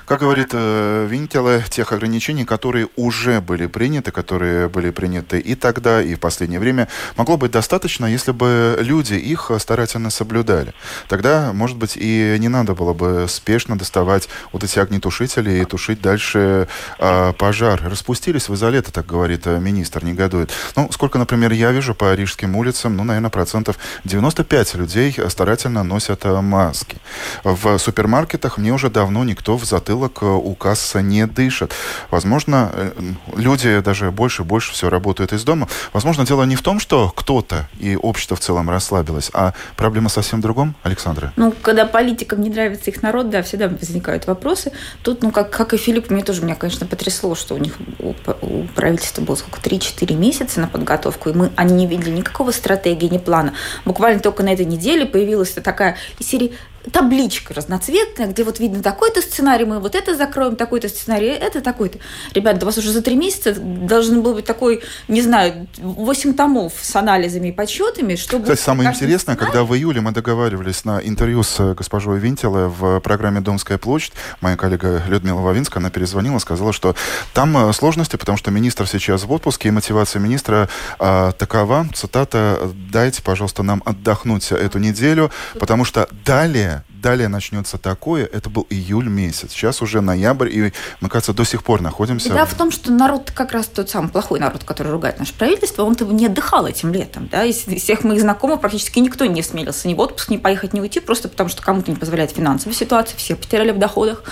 Как 0.06 0.20
говорит 0.20 0.50
э, 0.52 1.06
Винтеле, 1.10 1.64
тех 1.68 1.92
ограничений, 1.92 2.44
которые 2.44 2.88
уже 2.94 3.40
были 3.40 3.66
приняты, 3.66 4.12
которые 4.12 4.68
были 4.68 4.90
приняты 4.90 5.40
и 5.40 5.56
тогда, 5.56 6.00
и 6.00 6.14
в 6.14 6.20
последнее 6.20 6.60
время, 6.60 6.88
могло 7.16 7.36
быть 7.36 7.50
достаточно, 7.50 8.06
если 8.06 8.30
бы 8.30 8.78
люди 8.80 9.14
их 9.14 9.50
старательно 9.58 10.10
соблюдали. 10.10 10.74
Тогда, 11.08 11.52
может 11.52 11.76
быть, 11.76 11.96
и 11.96 12.36
не 12.38 12.48
надо 12.48 12.74
было 12.74 12.94
бы 12.94 13.26
спешно 13.28 13.76
доставать 13.76 14.28
вот 14.52 14.62
эти 14.62 14.78
огнетушители 14.78 15.60
и 15.60 15.64
тушить 15.64 16.00
дальше 16.00 16.68
э, 16.98 17.32
пожар. 17.36 17.82
Распустились 17.84 18.48
вы 18.48 18.56
за 18.56 18.70
лето, 18.70 18.92
так 18.92 19.06
говорит 19.06 19.46
э, 19.46 19.58
министр, 19.58 20.04
негодует. 20.04 20.52
Ну, 20.76 20.88
сколько, 20.92 21.18
например, 21.18 21.52
я 21.52 21.72
вижу 21.72 21.94
по 21.94 22.14
рижским 22.14 22.54
улицам, 22.54 22.96
ну, 22.96 23.02
наверное, 23.04 23.30
процентов 23.30 23.76
95 24.04 24.74
людей 24.76 25.16
старательно 25.28 25.82
носят 25.82 26.24
э, 26.24 26.40
маски. 26.40 26.98
В 27.42 27.78
супермаркетах 27.78 28.56
мне 28.56 28.72
уже 28.72 28.88
давно 28.88 29.24
никто 29.24 29.56
в 29.56 29.65
затылок 29.66 30.22
э, 30.22 30.26
у 30.26 30.54
кассы 30.54 31.02
не 31.02 31.26
дышит. 31.26 31.72
Возможно, 32.10 32.70
э, 32.72 32.92
люди 33.36 33.80
даже 33.80 34.10
больше 34.10 34.42
и 34.42 34.44
больше 34.44 34.72
все 34.72 34.88
работают 34.88 35.32
из 35.32 35.44
дома. 35.44 35.68
Возможно, 35.92 36.26
дело 36.26 36.44
не 36.44 36.56
в 36.56 36.62
том, 36.62 36.80
что 36.80 37.12
кто-то 37.14 37.68
и 37.78 37.96
общество 37.96 38.36
в 38.36 38.40
целом 38.40 38.70
расслабилось, 38.70 39.30
а 39.32 39.52
проблема 39.76 40.08
совсем 40.08 40.40
в 40.40 40.42
другом, 40.42 40.74
Александра? 40.82 41.32
Ну, 41.36 41.52
когда 41.62 41.86
политикам 41.86 42.40
не 42.40 42.50
нравится 42.50 42.90
их 42.90 43.02
народ, 43.02 43.30
да, 43.30 43.42
всегда 43.42 43.68
возникают 43.68 44.26
вопросы. 44.26 44.72
Тут, 45.02 45.22
ну, 45.22 45.30
как, 45.30 45.50
как 45.50 45.74
и 45.74 45.76
Филипп, 45.76 46.10
мне 46.10 46.22
тоже, 46.22 46.42
меня, 46.42 46.54
конечно, 46.54 46.86
потрясло, 46.86 47.34
что 47.34 47.54
у 47.54 47.58
них 47.58 47.74
у, 47.98 48.14
у 48.42 48.64
правительства 48.74 49.22
было 49.22 49.36
сколько, 49.36 49.60
3-4 49.60 50.14
месяца 50.14 50.60
на 50.60 50.68
подготовку, 50.68 51.30
и 51.30 51.32
мы, 51.32 51.50
они 51.56 51.74
не 51.74 51.86
видели 51.86 52.10
никакого 52.10 52.50
стратегии, 52.50 53.06
ни 53.06 53.18
плана. 53.18 53.54
Буквально 53.84 54.20
только 54.20 54.42
на 54.42 54.52
этой 54.52 54.66
неделе 54.66 55.06
появилась 55.06 55.52
такая 55.52 55.96
из 56.18 56.26
серии 56.26 56.54
табличка 56.92 57.54
разноцветная, 57.54 58.28
где 58.28 58.44
вот 58.44 58.60
видно 58.60 58.82
такой-то 58.82 59.20
сценарий, 59.20 59.64
мы 59.64 59.80
вот 59.80 59.94
это 59.94 60.14
закроем, 60.14 60.56
такой-то 60.56 60.88
сценарий, 60.88 61.28
это 61.28 61.60
такой-то. 61.60 61.98
Ребята, 62.34 62.64
у 62.64 62.66
вас 62.66 62.78
уже 62.78 62.92
за 62.92 63.02
три 63.02 63.16
месяца 63.16 63.54
должен 63.54 64.22
был 64.22 64.34
быть 64.34 64.44
такой, 64.44 64.82
не 65.08 65.22
знаю, 65.22 65.66
8 65.78 66.34
томов 66.34 66.72
с 66.80 66.94
анализами 66.96 67.48
и 67.48 67.52
подсчетами, 67.52 68.14
чтобы... 68.14 68.44
Кстати, 68.44 68.60
самое 68.60 68.90
интересное, 68.90 69.34
сценарий... 69.34 69.52
когда 69.52 69.64
в 69.64 69.74
июле 69.74 70.00
мы 70.00 70.12
договаривались 70.12 70.84
на 70.84 71.00
интервью 71.00 71.42
с 71.42 71.74
госпожой 71.74 72.18
Винтелой 72.18 72.68
в 72.68 73.00
программе 73.00 73.40
«Домская 73.40 73.78
площадь», 73.78 74.12
моя 74.40 74.56
коллега 74.56 75.02
Людмила 75.08 75.40
Вавинская, 75.40 75.80
она 75.80 75.90
перезвонила, 75.90 76.38
сказала, 76.38 76.72
что 76.72 76.94
там 77.34 77.56
э, 77.56 77.72
сложности, 77.72 78.16
потому 78.16 78.38
что 78.38 78.50
министр 78.50 78.86
сейчас 78.86 79.24
в 79.24 79.32
отпуске, 79.32 79.68
и 79.68 79.70
мотивация 79.70 80.20
министра 80.20 80.68
а, 80.98 81.32
такова, 81.32 81.86
цитата, 81.94 82.70
«дайте, 82.92 83.22
пожалуйста, 83.22 83.62
нам 83.62 83.82
отдохнуть 83.84 84.52
эту 84.52 84.78
неделю, 84.78 85.30
потому 85.58 85.84
что 85.84 86.08
далее 86.24 86.75
далее 87.06 87.28
начнется 87.28 87.78
такое, 87.78 88.24
это 88.24 88.50
был 88.50 88.66
июль 88.68 89.08
месяц. 89.08 89.52
Сейчас 89.52 89.80
уже 89.80 90.00
ноябрь, 90.00 90.48
и 90.48 90.72
мы, 91.00 91.08
кажется, 91.08 91.32
до 91.32 91.44
сих 91.44 91.62
пор 91.62 91.80
находимся... 91.80 92.30
Да, 92.30 92.44
в... 92.44 92.54
том, 92.54 92.72
что 92.72 92.90
народ 92.90 93.30
как 93.32 93.52
раз 93.52 93.66
тот 93.66 93.88
самый 93.88 94.08
плохой 94.08 94.40
народ, 94.40 94.64
который 94.64 94.90
ругает 94.90 95.20
наше 95.20 95.32
правительство, 95.32 95.84
он-то 95.84 96.04
не 96.06 96.26
отдыхал 96.26 96.66
этим 96.66 96.92
летом. 96.92 97.28
Да? 97.30 97.44
Из 97.44 97.58
всех 97.58 98.02
моих 98.02 98.20
знакомых 98.20 98.60
практически 98.60 98.98
никто 98.98 99.24
не 99.24 99.40
смелился 99.42 99.86
ни 99.86 99.94
в 99.94 100.00
отпуск, 100.00 100.30
ни 100.30 100.36
поехать, 100.36 100.72
ни 100.72 100.80
уйти, 100.80 100.98
просто 100.98 101.28
потому 101.28 101.48
что 101.48 101.62
кому-то 101.62 101.92
не 101.92 101.96
позволяет 101.96 102.32
финансовая 102.32 102.74
ситуация, 102.74 103.16
все 103.16 103.36
потеряли 103.36 103.70
в 103.70 103.78
доходах, 103.78 104.24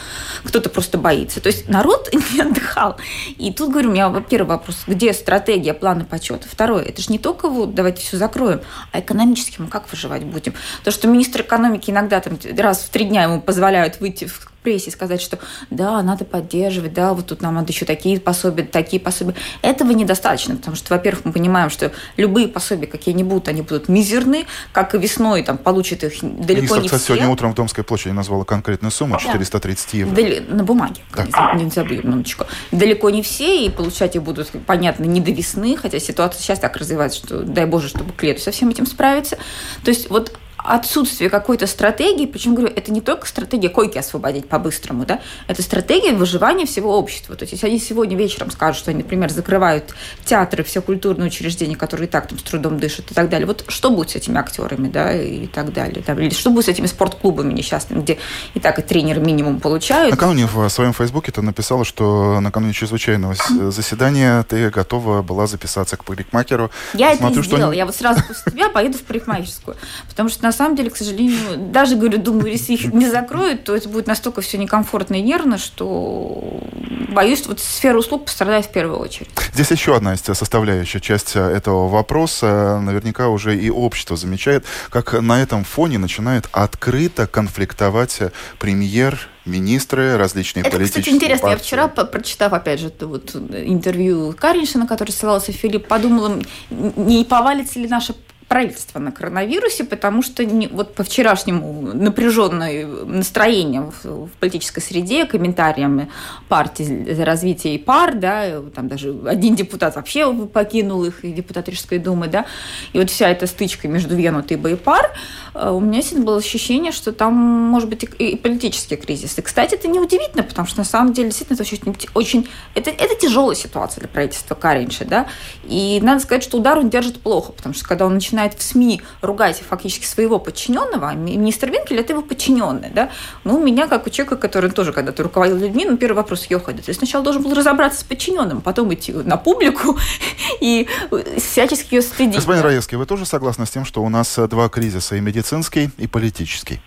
кто-то 0.43 0.69
просто 0.69 0.99
боится. 0.99 1.41
То 1.41 1.47
есть 1.47 1.69
народ 1.69 2.11
не 2.33 2.41
отдыхал. 2.41 2.97
И 3.39 3.53
тут, 3.53 3.71
говорю, 3.71 3.91
у 3.91 3.93
меня 3.93 4.11
первый 4.29 4.49
вопрос, 4.49 4.83
где 4.89 5.13
стратегия, 5.13 5.75
планы 5.75 6.05
почета? 6.05 6.49
Второе, 6.51 6.83
это 6.83 7.01
же 7.01 7.13
не 7.13 7.21
только 7.21 7.49
вот 7.49 7.73
давайте 7.73 8.03
все 8.03 8.17
закроем, 8.17 8.63
а 8.91 8.99
экономически 8.99 9.61
мы 9.61 9.69
как 9.69 9.89
выживать 9.93 10.25
будем? 10.25 10.55
То, 10.83 10.91
что 10.91 11.07
министр 11.07 11.43
экономики 11.43 11.93
иногда 11.93 12.19
там 12.19 12.37
раз 12.65 12.81
в 12.81 12.89
три 12.89 13.05
дня 13.05 13.25
ему 13.25 13.41
позволяют 13.41 14.01
выйти 14.01 14.27
в 14.27 14.51
прессе 14.65 14.91
сказать, 14.91 15.21
что 15.21 15.39
да, 15.71 16.03
надо 16.03 16.25
поддерживать, 16.25 16.95
да, 16.95 17.13
вот 17.13 17.27
тут 17.27 17.43
нам 17.43 17.55
надо 17.55 17.71
еще 17.71 17.85
такие 17.85 18.19
пособия, 18.19 18.65
такие 18.65 19.01
пособия. 19.01 19.35
Этого 19.63 19.93
недостаточно, 19.93 20.57
потому 20.57 20.75
что, 20.75 20.95
во-первых, 20.95 21.27
мы 21.27 21.33
понимаем, 21.33 21.71
что 21.71 21.93
любые 22.17 22.49
пособия, 22.49 22.87
какие 22.87 23.15
они 23.15 23.23
будут, 23.23 23.47
они 23.49 23.63
будут 23.63 23.89
мизерны, 23.89 24.47
как 24.73 24.95
и 24.95 24.99
весной 24.99 25.43
там 25.43 25.59
получат 25.59 26.03
их 26.03 26.15
далеко 26.23 26.53
Министр, 26.55 26.81
не 26.81 26.85
кстати, 26.87 27.03
все. 27.03 27.15
сегодня 27.15 27.29
утром 27.29 27.53
в 27.53 27.55
Домской 27.55 27.85
площади 27.85 28.15
назвала 28.15 28.45
конкретную 28.45 28.91
сумму, 28.91 29.19
430 29.19 29.89
да. 29.93 29.99
евро. 29.99 30.15
Дали, 30.15 30.39
на 30.49 30.65
бумаге, 30.65 31.03
да. 31.15 31.53
не, 31.55 31.71
забудем 31.71 32.09
минуточку. 32.09 32.47
Далеко 32.73 33.11
не 33.11 33.23
все, 33.23 33.67
и 33.67 33.69
получать 33.69 34.17
их 34.17 34.23
будут, 34.23 34.51
понятно, 34.67 35.05
не 35.05 35.21
до 35.21 35.31
весны, 35.31 35.77
хотя 35.77 36.01
ситуация 36.01 36.41
сейчас 36.41 36.59
так 36.59 36.77
развивается, 36.79 37.19
что 37.19 37.43
дай 37.43 37.67
боже, 37.67 37.89
чтобы 37.89 38.13
к 38.15 38.23
лету 38.23 38.41
со 38.41 38.51
всем 38.51 38.71
этим 38.71 38.87
справиться. 38.87 39.37
То 39.85 39.91
есть 39.91 40.09
вот 40.09 40.39
отсутствие 40.65 41.29
какой-то 41.29 41.67
стратегии, 41.67 42.25
причем 42.25 42.55
говорю, 42.55 42.73
это 42.75 42.91
не 42.91 43.03
только 43.03 43.27
стратегия 43.27 43.69
койки 43.69 43.99
освободить 43.99 44.49
по-быстрому, 44.49 45.05
да, 45.05 45.21
это 45.47 45.63
стратегия 45.63 46.15
выживания 46.15 46.65
всего 46.65 46.99
общества. 46.99 47.37
То 47.37 47.43
есть, 47.43 47.53
если 47.53 47.67
они 47.67 47.79
сегодня 47.79 48.17
вечером 48.17 48.51
скажут, 48.51 48.79
что 48.79 48.91
они, 48.91 49.03
например, 49.03 49.31
закрывают 49.31 49.95
театры, 50.25 50.65
все 50.65 50.81
культурные 50.81 51.27
учреждения, 51.27 51.77
которые 51.77 52.09
и 52.09 52.11
так 52.11 52.29
там 52.29 52.39
с 52.39 52.43
трудом 52.43 52.79
дышат 52.79 53.11
и 53.11 53.15
так 53.15 53.29
далее, 53.29 53.47
вот 53.47 53.65
что 53.69 53.91
будет 53.91 54.11
с 54.11 54.17
этими 54.17 54.39
актерами, 54.39 54.89
да, 54.89 55.13
и 55.13 55.47
так 55.47 55.73
далее, 55.73 56.03
да, 56.07 56.15
или 56.15 56.33
что 56.33 56.51
будет 56.51 56.65
с 56.65 56.69
этими 56.69 56.87
спортклубами 56.87 57.53
несчастными, 57.53 58.01
где 58.01 58.19
и 58.55 58.61
так 58.61 58.79
и 58.79 58.83
тренеры 58.83 59.21
минимум 59.21 59.61
получают. 59.61 60.13
Накануне 60.13 60.47
в 60.47 60.69
своем 60.71 60.95
фейсбуке 60.95 61.31
ты 61.31 61.43
написала, 61.43 61.85
что 61.85 62.41
накануне 62.41 62.73
чрезвычайного 62.73 63.35
заседания 63.71 64.43
ты 64.45 64.71
готова 64.71 65.21
была 65.21 65.47
записаться 65.47 65.99
к 65.99 66.05
парикмахеру. 66.05 66.71
Я 66.95 67.15
Смотрю, 67.17 67.41
это 67.41 67.41
и 67.41 67.43
сделала. 67.43 67.73
Что... 67.73 67.79
Я 67.79 67.87
вот 67.87 67.95
сразу 67.95 68.25
после 68.27 68.53
тебя 68.53 68.71
поеду 68.71 68.97
в 68.97 69.03
парикмахерскую, 69.03 69.77
потому 70.09 70.31
что 70.31 70.43
на 70.43 70.54
самом 70.55 70.77
деле, 70.77 70.91
к 70.91 70.97
сожалению, 70.97 71.39
даже, 71.57 71.97
говорю, 71.97 72.19
думаю, 72.19 72.51
если 72.51 72.73
их 72.73 72.93
не 72.93 73.09
закроют, 73.09 73.65
то 73.65 73.77
это 73.77 73.89
будет 73.89 74.07
настолько 74.07 74.41
все 74.41 74.57
некомфортно 74.57 75.17
и 75.17 75.23
нервно, 75.23 75.59
что 75.59 76.63
боюсь, 77.11 77.47
вот 77.47 77.61
сфера 77.61 77.99
услуг 77.99 78.25
пострадает 78.25 78.67
в 78.67 78.71
первую 78.71 78.99
очередь. 78.99 79.29
Здесь 79.53 79.71
еще 79.71 79.97
одна 79.97 80.17
составляющая 80.17 81.01
часть 81.01 81.37
этого 81.37 81.89
вопроса. 81.89 82.81
Наверняка 82.81 83.29
уже 83.29 83.57
и 83.57 83.71
общество 83.71 84.17
замечает, 84.17 84.65
как 84.91 85.13
на 85.21 85.43
этом 85.43 85.65
фоне 85.65 85.99
начинает 85.99 86.49
открыто 86.53 87.27
конфликтовать 87.27 88.19
премьер 88.59 89.19
министры, 89.45 90.17
различные 90.17 90.63
это, 90.63 90.71
политические 90.71 91.03
кстати, 91.03 91.17
интересно. 91.17 91.49
Партии. 91.49 91.59
Я 91.59 91.65
вчера, 91.65 91.89
прочитав, 91.89 92.53
опять 92.55 92.81
же, 92.81 92.91
вот 93.01 93.35
интервью 93.35 94.35
Кариншина, 94.39 94.87
который 94.87 95.11
ссылался 95.11 95.53
Филипп, 95.53 95.87
подумала, 95.87 96.41
не 96.71 97.25
повалится 97.25 97.79
ли 97.79 97.87
наша 97.87 98.15
правительства 98.49 98.99
на 98.99 99.11
коронавирусе, 99.11 99.85
потому 99.85 100.23
что 100.23 100.45
не, 100.45 100.69
вот 100.69 100.95
по 100.95 101.03
вчерашнему 101.03 101.93
напряженное 101.95 102.87
настроение 102.87 103.91
в, 104.03 104.27
в 104.27 104.31
политической 104.39 104.81
среде, 104.81 105.27
комментариями 105.27 106.09
партии 106.49 107.15
за 107.15 107.25
развитие 107.25 107.75
и 107.75 107.79
пар, 107.79 108.15
да, 108.15 108.61
там 108.75 108.89
даже 108.89 109.17
один 109.27 109.55
депутат 109.55 109.97
вообще 109.97 110.33
покинул 110.47 111.05
их, 111.05 111.21
депутат 111.23 111.69
Рижской 111.69 111.99
думы, 111.99 112.29
да, 112.29 112.47
и 112.93 112.99
вот 112.99 113.11
вся 113.11 113.29
эта 113.29 113.47
стычка 113.47 113.89
между 113.89 114.15
Вену, 114.15 114.43
Тыба 114.43 114.71
и 114.71 114.77
пар, 114.77 115.13
э, 115.55 115.71
у 115.71 115.81
меня 115.81 116.03
всегда 116.03 116.23
было 116.23 116.39
ощущение, 116.39 116.93
что 116.93 117.13
там 117.13 117.35
может 117.35 117.89
быть 117.89 118.05
и 118.19 118.37
политический 118.37 118.97
кризис. 118.97 119.39
И, 119.39 119.43
кстати, 119.43 119.75
это 119.75 119.89
неудивительно, 119.89 120.43
потому 120.43 120.69
что 120.69 120.79
на 120.79 120.85
самом 120.85 121.13
деле 121.13 121.29
действительно 121.29 121.57
это 121.57 121.65
очень, 121.65 122.07
очень 122.15 122.49
это, 122.75 122.91
это 122.91 123.15
тяжелая 123.17 123.57
ситуация 123.57 124.01
для 124.01 124.09
правительства 124.09 124.55
Каринши, 124.55 125.05
да, 125.05 125.27
и 125.65 125.99
надо 126.03 126.21
сказать, 126.21 126.45
что 126.45 126.59
удар 126.59 126.79
он 126.79 126.91
держит 126.91 127.21
плохо, 127.21 127.53
потому 127.53 127.75
что 127.75 127.85
когда 127.85 128.07
он 128.07 128.15
начинает 128.15 128.34
начинает 128.35 128.55
в 128.55 128.63
СМИ 128.63 129.01
ругать 129.23 129.63
фактически 129.69 130.05
своего 130.05 130.39
подчиненного, 130.39 131.11
а 131.11 131.15
министр 131.15 131.71
Винкель– 131.71 131.99
это 132.01 132.13
его 132.13 132.23
подчиненный. 132.23 132.91
Да? 132.93 133.11
Ну, 133.45 133.59
у 133.59 133.65
меня, 133.65 133.87
как 133.87 134.07
у 134.07 134.11
человека, 134.11 134.37
который 134.37 134.71
тоже 134.71 134.93
когда-то 134.93 135.23
руководил 135.23 135.57
людьми, 135.57 135.87
ну, 135.89 135.97
первый 135.97 136.17
вопрос 136.17 136.47
Йохайда. 136.47 136.83
Ты 136.83 136.93
сначала 136.93 137.23
должен 137.23 137.43
был 137.43 137.55
разобраться 137.55 138.01
с 138.01 138.05
подчиненным, 138.05 138.61
потом 138.61 138.93
идти 138.93 139.13
на 139.13 139.37
публику 139.37 139.97
и 140.61 140.89
всячески 141.37 141.95
ее 141.95 142.03
стыдить. 142.03 142.37
Господин 142.37 142.63
Раевский, 142.63 142.99
вы 142.99 143.07
тоже 143.07 143.25
согласны 143.25 143.67
с 143.67 143.71
тем, 143.71 143.85
что 143.85 144.03
у 144.03 144.09
нас 144.09 144.37
два 144.51 144.69
кризиса, 144.69 145.15
и 145.17 145.21
медицинский, 145.21 145.91
и 145.97 146.09
политический? 146.09 146.81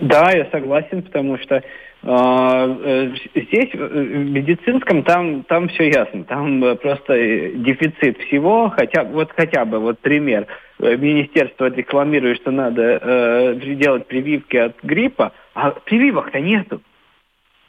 Да, 0.00 0.32
я 0.32 0.48
согласен, 0.50 1.02
потому 1.02 1.38
что 1.38 1.62
а, 2.06 2.66
э, 2.66 3.14
здесь, 3.34 3.70
э, 3.72 3.78
в 3.78 4.30
медицинском, 4.30 5.04
там, 5.04 5.42
там 5.44 5.68
все 5.68 5.88
ясно. 5.88 6.24
Там 6.24 6.62
э, 6.62 6.74
просто 6.74 7.14
дефицит 7.16 8.18
всего. 8.18 8.70
Хотя, 8.76 9.04
вот 9.04 9.32
хотя 9.34 9.64
бы, 9.64 9.78
вот 9.78 9.98
пример. 10.00 10.46
Министерство 10.78 11.66
рекламирует, 11.66 12.38
что 12.38 12.50
надо 12.50 12.82
э, 12.82 13.54
делать 13.76 14.06
прививки 14.06 14.56
от 14.56 14.76
гриппа, 14.82 15.32
а 15.54 15.70
прививок-то 15.70 16.40
нету. 16.40 16.82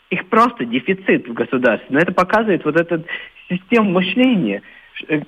Их 0.10 0.28
просто 0.28 0.66
дефицит 0.66 1.28
в 1.28 1.34
государстве. 1.34 1.88
Но 1.90 2.00
это 2.00 2.14
показывает 2.14 2.66
вот 2.66 2.76
эту 2.76 3.04
систему 3.50 3.92
мышления. 3.92 4.62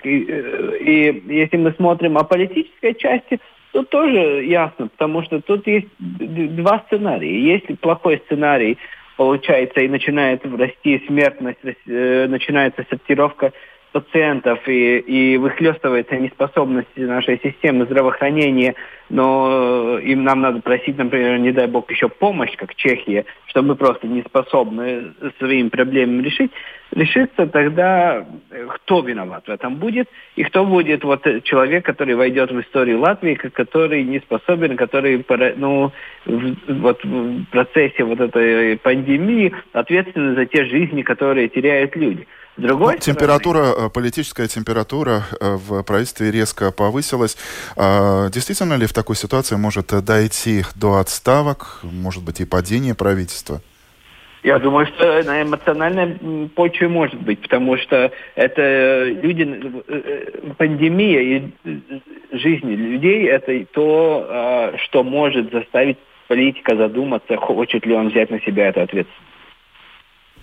И 0.03 1.23
если 1.27 1.57
мы 1.57 1.71
смотрим 1.73 2.17
о 2.17 2.23
политической 2.23 2.93
части, 2.93 3.39
Тут 3.77 3.89
тоже 3.89 4.43
ясно, 4.45 4.87
потому 4.87 5.21
что 5.23 5.39
тут 5.39 5.67
есть 5.67 5.87
два 5.99 6.83
сценария. 6.87 7.39
Если 7.39 7.75
плохой 7.75 8.21
сценарий 8.25 8.77
получается 9.17 9.81
и 9.81 9.87
начинает 9.87 10.43
расти 10.45 11.03
смертность, 11.05 11.59
э, 11.85 12.27
начинается 12.27 12.85
сортировка, 12.89 13.51
пациентов 13.97 14.59
и, 14.67 14.99
и 14.99 15.37
выхлестывается 15.37 16.17
неспособность 16.17 16.95
нашей 16.95 17.39
системы 17.39 17.85
здравоохранения, 17.85 18.75
но 19.09 19.97
им 19.97 20.23
нам 20.23 20.41
надо 20.41 20.61
просить, 20.61 20.97
например, 20.97 21.39
не 21.39 21.51
дай 21.51 21.65
бог, 21.65 21.89
еще 21.89 22.09
помощь, 22.09 22.55
как 22.57 22.75
Чехия, 22.75 23.25
чтобы 23.47 23.69
мы 23.69 23.75
просто 23.75 24.05
не 24.05 24.21
способны 24.21 25.13
своим 25.39 25.71
проблемам 25.71 26.21
решить, 26.21 26.51
решится, 26.91 27.47
тогда 27.47 28.23
э, 28.51 28.67
кто 28.75 29.01
виноват 29.01 29.47
в 29.47 29.49
этом 29.49 29.77
будет, 29.77 30.07
и 30.35 30.43
кто 30.43 30.63
будет 30.63 31.03
вот 31.03 31.25
человек, 31.43 31.83
который 31.83 32.13
войдет 32.13 32.51
в 32.51 32.61
историю 32.61 32.99
Латвии, 32.99 33.33
который 33.33 34.03
не 34.03 34.19
способен, 34.19 34.77
который 34.77 35.25
ну, 35.55 35.91
в, 36.25 36.55
вот 36.81 37.03
в 37.03 37.45
процессе 37.45 38.03
вот 38.03 38.19
этой 38.19 38.77
пандемии 38.77 39.53
ответственный 39.73 40.35
за 40.35 40.45
те 40.45 40.65
жизни, 40.65 41.01
которые 41.01 41.49
теряют 41.49 41.95
люди. 41.95 42.27
Другой 42.57 42.95
ну, 42.95 42.99
температура, 42.99 43.65
стороны... 43.65 43.89
политическая 43.89 44.47
температура 44.47 45.23
э, 45.39 45.55
в 45.55 45.83
правительстве 45.83 46.31
резко 46.31 46.71
повысилась. 46.71 47.37
А, 47.75 48.29
действительно 48.29 48.75
ли 48.75 48.85
в 48.85 48.93
такой 48.93 49.15
ситуации 49.15 49.55
может 49.55 49.87
дойти 50.03 50.63
до 50.75 50.97
отставок, 50.97 51.79
может 51.83 52.23
быть 52.23 52.39
и 52.39 52.45
падения 52.45 52.95
правительства? 52.95 53.61
Я 54.43 54.59
думаю, 54.59 54.85
что 54.87 55.23
на 55.23 55.41
эмоциональной 55.41 56.49
почве 56.55 56.87
может 56.87 57.19
быть, 57.21 57.41
потому 57.41 57.77
что 57.77 58.11
это 58.35 59.03
люди, 59.03 59.43
э, 59.43 59.81
э, 59.87 60.53
пандемия 60.57 61.21
и 61.21 61.41
жизни 62.31 62.75
людей, 62.75 63.27
это 63.27 63.65
то, 63.73 64.25
а, 64.29 64.73
что 64.85 65.03
может 65.03 65.51
заставить 65.51 65.97
политика 66.27 66.75
задуматься, 66.75 67.35
хочет 67.37 67.85
ли 67.85 67.93
он 67.93 68.09
взять 68.09 68.29
на 68.29 68.39
себя 68.41 68.69
эту 68.69 68.81
ответственность. 68.81 69.26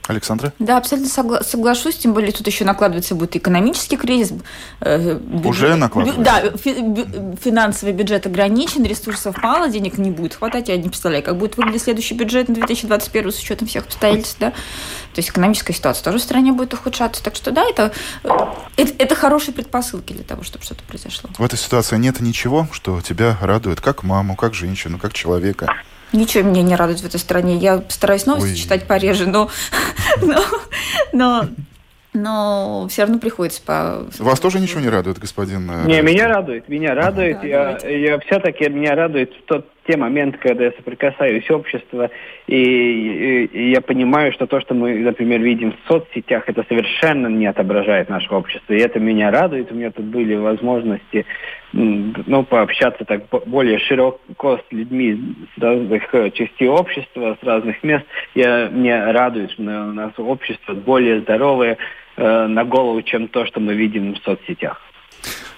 Александра? 0.07 0.53
Да, 0.59 0.77
абсолютно 0.77 1.09
согла- 1.09 1.43
соглашусь, 1.43 1.97
тем 1.97 2.13
более 2.13 2.33
тут 2.33 2.47
еще 2.47 2.65
накладывается 2.65 3.15
будет 3.15 3.37
экономический 3.37 3.97
кризис. 3.97 4.33
Э, 4.81 5.15
бюджет, 5.15 5.47
Уже 5.47 5.75
накладывается? 5.77 6.21
Бю- 6.21 6.25
да, 6.25 6.57
фи- 6.59 7.37
финансовый 7.43 7.93
бюджет 7.93 8.27
ограничен, 8.27 8.85
ресурсов 8.85 9.37
мало, 9.43 9.69
денег 9.69 9.97
не 9.99 10.11
будет 10.11 10.35
хватать, 10.35 10.69
я 10.69 10.77
не 10.77 10.89
представляю, 10.89 11.23
как 11.23 11.37
будет 11.39 11.57
выглядеть 11.57 11.83
следующий 11.83 12.15
бюджет 12.15 12.49
на 12.49 12.55
2021 12.55 13.33
с 13.33 13.39
учетом 13.39 13.67
всех 13.67 13.85
обстоятельств, 13.87 14.37
да. 14.41 14.51
То 14.51 15.19
есть 15.21 15.31
экономическая 15.31 15.73
ситуация 15.73 16.05
тоже 16.05 16.19
в 16.19 16.23
стране 16.23 16.53
будет 16.53 16.75
ухудшаться. 16.75 17.23
Так 17.23 17.35
что 17.37 17.51
да, 17.51 17.65
это, 17.65 17.93
это, 18.77 18.93
это 18.99 19.15
хорошие 19.15 19.55
предпосылки 19.55 20.13
для 20.13 20.25
того, 20.25 20.43
чтобы 20.43 20.65
что-то 20.65 20.83
произошло. 20.85 21.31
В 21.39 21.45
этой 21.45 21.59
ситуации 21.59 21.97
нет 21.97 22.21
ничего, 22.21 22.69
что 22.73 23.01
тебя 23.01 23.39
радует 23.41 23.81
как 23.81 24.03
маму, 24.03 24.37
как 24.37 24.55
женщину, 24.55 24.99
как 24.99 25.13
человека? 25.13 25.73
Ничего 26.13 26.45
меня 26.49 26.63
не 26.63 26.77
радует 26.77 27.01
в 27.01 27.07
этой 27.07 27.19
стране. 27.19 27.57
Я 27.57 27.83
стараюсь 27.89 28.27
новости 28.27 28.51
Ой. 28.51 28.57
читать 28.57 28.87
пореже, 28.87 29.27
но, 29.27 29.51
но, 30.23 30.41
но 31.13 31.49
но 32.15 32.87
все 32.89 33.03
равно 33.03 33.19
приходится 33.19 33.61
по... 33.61 34.07
Вас 34.21 34.39
тоже 34.39 34.61
ничего 34.61 34.81
не 34.81 34.89
радует, 34.89 35.19
господин? 35.19 35.69
Э, 35.69 35.85
не, 35.85 36.01
меня 36.01 36.29
радует, 36.29 36.69
меня 36.69 36.95
радует. 36.95 37.43
Я, 37.43 37.77
я 37.79 38.21
все-таки 38.21 38.69
меня 38.69 38.95
радует 38.95 39.33
тот 39.47 39.69
те 39.87 39.97
моменты, 39.97 40.39
когда 40.39 40.65
я 40.65 40.73
соприкасаюсь 40.73 41.47
с 41.47 41.51
обществом, 41.51 42.09
и, 42.47 42.57
и, 42.57 43.45
и 43.45 43.71
я 43.71 43.81
понимаю, 43.81 44.33
что 44.33 44.47
то, 44.47 44.61
что 44.61 44.75
мы, 44.75 44.95
например, 44.95 45.41
видим 45.41 45.73
в 45.73 45.89
соцсетях, 45.89 46.45
это 46.49 46.65
совершенно 46.69 47.29
не 47.29 47.47
отображает 47.47 48.09
наше 48.09 48.33
общество. 48.35 48.73
И 48.73 48.81
это 48.81 48.99
меня 48.99 49.31
радует. 49.31 49.71
У 49.71 49.75
меня 49.75 49.91
тут 49.91 50.07
были 50.07 50.35
возможности 50.35 51.27
ну, 51.73 52.45
пообщаться 52.45 53.05
так 53.05 53.25
более 53.47 53.79
широко 53.79 54.59
с 54.59 54.73
людьми 54.73 55.19
с 55.57 55.61
разных 55.61 56.15
э, 56.15 56.31
частей 56.31 56.69
общества, 56.69 57.37
с 57.41 57.45
разных 57.45 57.83
мест. 57.83 58.05
Я, 58.35 58.69
мне 58.71 59.05
радует, 59.13 59.51
что 59.51 59.63
у 59.63 59.93
нас 59.93 60.13
общество 60.19 60.75
более 60.75 61.21
здоровое, 61.21 61.79
Э, 62.17 62.47
на 62.47 62.65
голову, 62.65 63.03
чем 63.03 63.27
то, 63.27 63.45
что 63.45 63.59
мы 63.59 63.75
видим 63.75 64.15
в 64.15 64.19
соцсетях. 64.19 64.81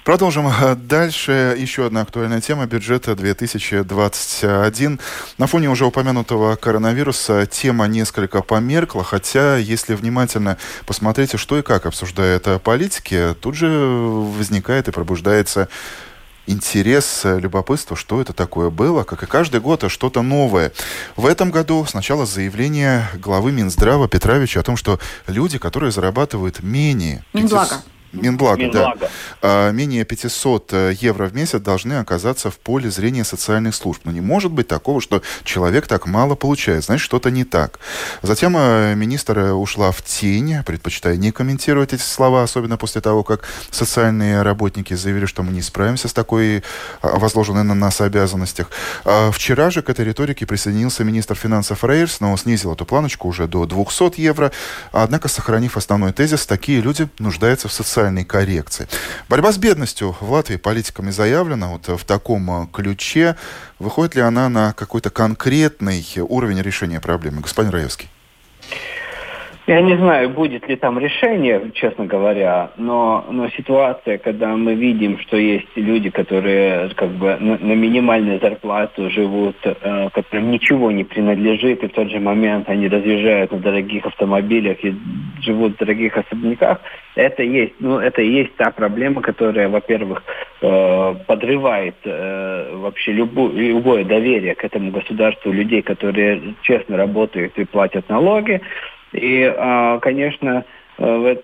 Продолжим 0.07 0.49
дальше. 0.87 1.57
Еще 1.59 1.85
одна 1.85 2.03
актуальная 2.03 2.41
тема 2.41 2.67
бюджета 2.67 3.17
2021. 3.17 5.01
На 5.37 5.47
фоне 5.49 5.69
уже 5.69 5.85
упомянутого 5.85 6.55
коронавируса 6.55 7.45
тема 7.47 7.87
несколько 7.87 8.41
померкла, 8.41 9.03
хотя, 9.03 9.57
если 9.57 9.97
внимательно 9.97 10.59
посмотреть, 10.87 11.37
что 11.37 11.59
и 11.59 11.63
как 11.63 11.87
обсуждают 11.87 12.47
политики, 12.63 13.35
тут 13.41 13.57
же 13.57 13.69
возникает 13.69 14.87
и 14.87 14.93
пробуждается 14.93 15.69
интерес, 16.47 17.23
любопытство, 17.25 17.97
что 17.97 18.21
это 18.21 18.33
такое 18.33 18.71
было, 18.71 19.03
как 19.03 19.25
и 19.25 19.27
каждый 19.27 19.59
год, 19.61 19.83
а 19.83 19.89
что-то 19.89 20.23
новое. 20.23 20.71
В 21.17 21.27
этом 21.27 21.51
году 21.51 21.85
сначала 21.85 22.27
заявление 22.27 23.09
главы 23.15 23.51
Минздрава 23.51 24.07
Петровича 24.07 24.61
о 24.61 24.63
том, 24.63 24.77
что 24.77 25.01
люди, 25.27 25.59
которые 25.59 25.91
зарабатывают 25.91 26.63
менее... 26.63 27.25
Минблага. 27.33 27.71
500, 27.71 27.96
Минблага, 28.23 28.63
Минблага. 28.63 28.99
да. 29.01 29.09
А, 29.43 29.71
менее 29.71 30.05
500 30.05 30.73
э, 30.73 30.95
евро 31.01 31.27
в 31.27 31.35
месяц 31.35 31.61
должны 31.61 31.95
оказаться 31.95 32.51
в 32.51 32.59
поле 32.59 32.91
зрения 32.91 33.25
социальных 33.25 33.75
служб. 33.75 34.03
Но 34.05 34.13
не 34.13 34.21
может 34.21 34.53
быть 34.53 34.69
такого, 34.69 35.01
что 35.01 35.23
человек 35.45 35.87
так 35.87 36.07
мало 36.07 36.35
получает. 36.35 36.85
Значит, 36.85 37.05
что-то 37.05 37.31
не 37.31 37.45
так. 37.45 37.79
Затем 38.23 38.57
э, 38.57 38.95
министр 38.95 39.39
э, 39.39 39.53
ушла 39.53 39.91
в 39.93 40.03
тень, 40.03 40.57
предпочитая 40.65 41.17
не 41.17 41.33
комментировать 41.33 41.93
эти 41.93 42.03
слова, 42.03 42.43
особенно 42.43 42.77
после 42.77 43.01
того, 43.01 43.23
как 43.23 43.45
социальные 43.71 44.43
работники 44.43 44.95
заявили, 44.95 45.27
что 45.27 45.43
мы 45.43 45.53
не 45.53 45.63
справимся 45.63 46.09
с 46.09 46.13
такой 46.13 46.63
а, 47.03 47.19
возложенной 47.19 47.65
на 47.65 47.75
нас 47.75 48.01
обязанностях. 48.01 48.71
А, 49.05 49.31
вчера 49.31 49.71
же 49.71 49.83
к 49.83 49.91
этой 49.91 50.05
риторике 50.05 50.47
присоединился 50.47 51.05
министр 51.05 51.35
финансов 51.35 51.85
Рейерс, 51.85 52.21
но 52.21 52.37
снизил 52.37 52.73
эту 52.73 52.85
планочку 52.85 53.29
уже 53.29 53.47
до 53.47 53.67
200 53.67 54.21
евро. 54.21 54.53
Однако, 54.93 55.29
сохранив 55.29 55.77
основной 55.77 56.13
тезис, 56.13 56.47
такие 56.47 56.81
люди 56.81 57.09
нуждаются 57.19 57.69
в 57.69 57.73
социальном 57.73 58.06
социальной 58.07 58.25
коррекции. 58.25 58.87
Борьба 59.29 59.53
с 59.53 59.59
бедностью 59.59 60.17
в 60.21 60.31
Латвии 60.31 60.57
политиками 60.57 61.11
заявлена 61.11 61.69
вот 61.69 61.89
в 61.89 62.05
таком 62.05 62.51
э, 62.51 62.67
ключе. 62.73 63.37
Выходит 63.79 64.15
ли 64.15 64.23
она 64.23 64.49
на 64.49 64.73
какой-то 64.73 65.11
конкретный 65.11 66.05
уровень 66.17 66.63
решения 66.63 67.01
проблемы? 67.01 67.43
Господин 67.43 67.73
Раевский. 67.73 68.09
Я 69.67 69.81
не 69.81 69.97
знаю, 69.97 70.31
будет 70.31 70.69
ли 70.69 70.77
там 70.77 70.97
решение, 70.97 71.73
честно 71.75 72.07
говоря, 72.07 72.71
но, 72.77 73.27
но 73.29 73.49
ситуация, 73.49 74.17
когда 74.17 74.55
мы 74.55 74.75
видим, 74.75 75.19
что 75.19 75.37
есть 75.37 75.67
люди, 75.75 76.09
которые 76.09 76.91
как 76.91 77.11
бы 77.11 77.37
на, 77.41 77.59
на 77.59 77.73
минимальную 77.73 78.39
зарплату 78.39 79.11
живут, 79.11 79.57
э, 79.65 80.09
которым 80.15 80.53
ничего 80.53 80.93
не 80.93 81.03
принадлежит, 81.03 81.83
и 81.83 81.89
в 81.89 81.93
тот 81.93 82.11
же 82.11 82.21
момент 82.21 82.69
они 82.69 82.87
разъезжают 82.87 83.51
на 83.51 83.59
дорогих 83.59 84.07
автомобилях 84.07 84.85
и 84.85 84.95
живут 85.41 85.75
в 85.75 85.79
дорогих 85.79 86.17
особняках, 86.17 86.81
это 87.17 87.43
есть, 87.43 87.75
ну, 87.81 87.99
это 87.99 88.23
и 88.23 88.31
есть 88.31 88.55
та 88.57 88.71
проблема, 88.71 89.21
которая, 89.21 89.69
во-первых, 89.69 90.23
э, 90.61 91.15
подрывает 91.27 91.97
э, 92.05 92.73
вообще 92.77 93.13
любу, 93.13 93.49
любое 93.49 94.05
доверие 94.05 94.55
к 94.55 94.63
этому 94.63 94.93
государству 94.93 95.51
людей, 95.51 95.83
которые 95.83 96.55
честно 96.63 96.97
работают 96.97 97.59
и 97.59 97.65
платят 97.65 98.09
налоги. 98.09 98.61
И, 99.13 99.43
а, 99.57 99.99
конечно, 100.01 100.65
э, 100.99 101.37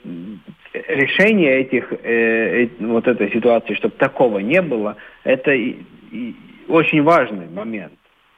решение 0.89 1.61
этих, 1.61 1.93
э, 2.03 2.69
вот 2.81 3.07
этой 3.07 3.31
ситуации, 3.31 3.75
чтобы 3.75 3.95
такого 3.97 4.39
не 4.39 4.61
было, 4.63 4.97
это 5.25 5.53
очень 6.69 7.03
важный 7.03 7.49
момент. 7.49 7.93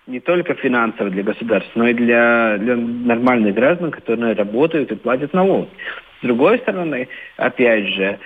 Не 0.06 0.20
только 0.20 0.54
финансово 0.54 1.08
для 1.08 1.22
государства, 1.22 1.78
но 1.78 1.88
и 1.88 1.94
для, 1.94 2.58
для 2.58 2.76
нормальных 2.76 3.54
граждан, 3.54 3.90
которые 3.90 4.34
работают 4.34 4.92
и 4.92 4.96
платят 4.96 5.32
налоги. 5.32 5.68
С 6.20 6.26
другой 6.26 6.58
стороны, 6.58 7.08
опять 7.36 7.86
же, 7.88 8.18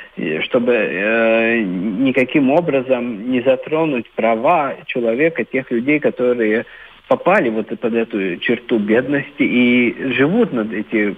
чтобы 0.42 0.72
э, 0.72 1.60
никаким 1.60 2.50
образом 2.50 3.30
не 3.30 3.40
затронуть 3.42 4.10
права 4.10 4.74
человека, 4.86 5.44
тех 5.44 5.70
людей, 5.70 5.98
которые 5.98 6.64
попали 7.08 7.48
вот 7.48 7.68
под 7.80 7.94
эту 7.94 8.36
черту 8.36 8.78
бедности 8.78 9.42
и 9.42 10.12
живут 10.12 10.52
над 10.52 10.72
эти 10.72 11.16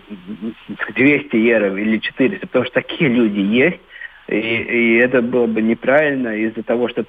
200 0.94 1.36
евро 1.36 1.76
или 1.76 1.98
400, 1.98 2.46
потому 2.46 2.64
что 2.64 2.74
такие 2.74 3.10
люди 3.10 3.40
есть, 3.40 3.80
и, 4.28 4.38
и 4.38 4.96
это 4.96 5.20
было 5.20 5.46
бы 5.46 5.60
неправильно 5.60 6.36
из-за 6.36 6.62
того, 6.62 6.88
что 6.88 7.04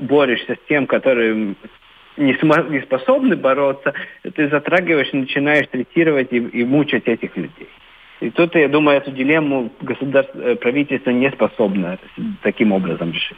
борешься 0.00 0.54
с 0.54 0.68
тем, 0.68 0.86
который 0.86 1.56
не, 2.18 2.34
см- 2.34 2.70
не 2.70 2.80
способны 2.82 3.34
бороться, 3.34 3.94
ты 4.22 4.48
затрагиваешь 4.48 5.12
начинаешь 5.12 5.66
третировать 5.68 6.32
и, 6.32 6.36
и 6.36 6.64
мучать 6.64 7.08
этих 7.08 7.34
людей. 7.36 7.68
И 8.20 8.30
тут, 8.30 8.54
я 8.54 8.68
думаю, 8.68 8.98
эту 8.98 9.12
дилемму 9.12 9.70
государство, 9.80 10.40
э, 10.40 10.56
правительство 10.56 11.10
не 11.10 11.30
способно 11.30 11.98
таким 12.42 12.72
образом 12.72 13.12
решить. 13.12 13.36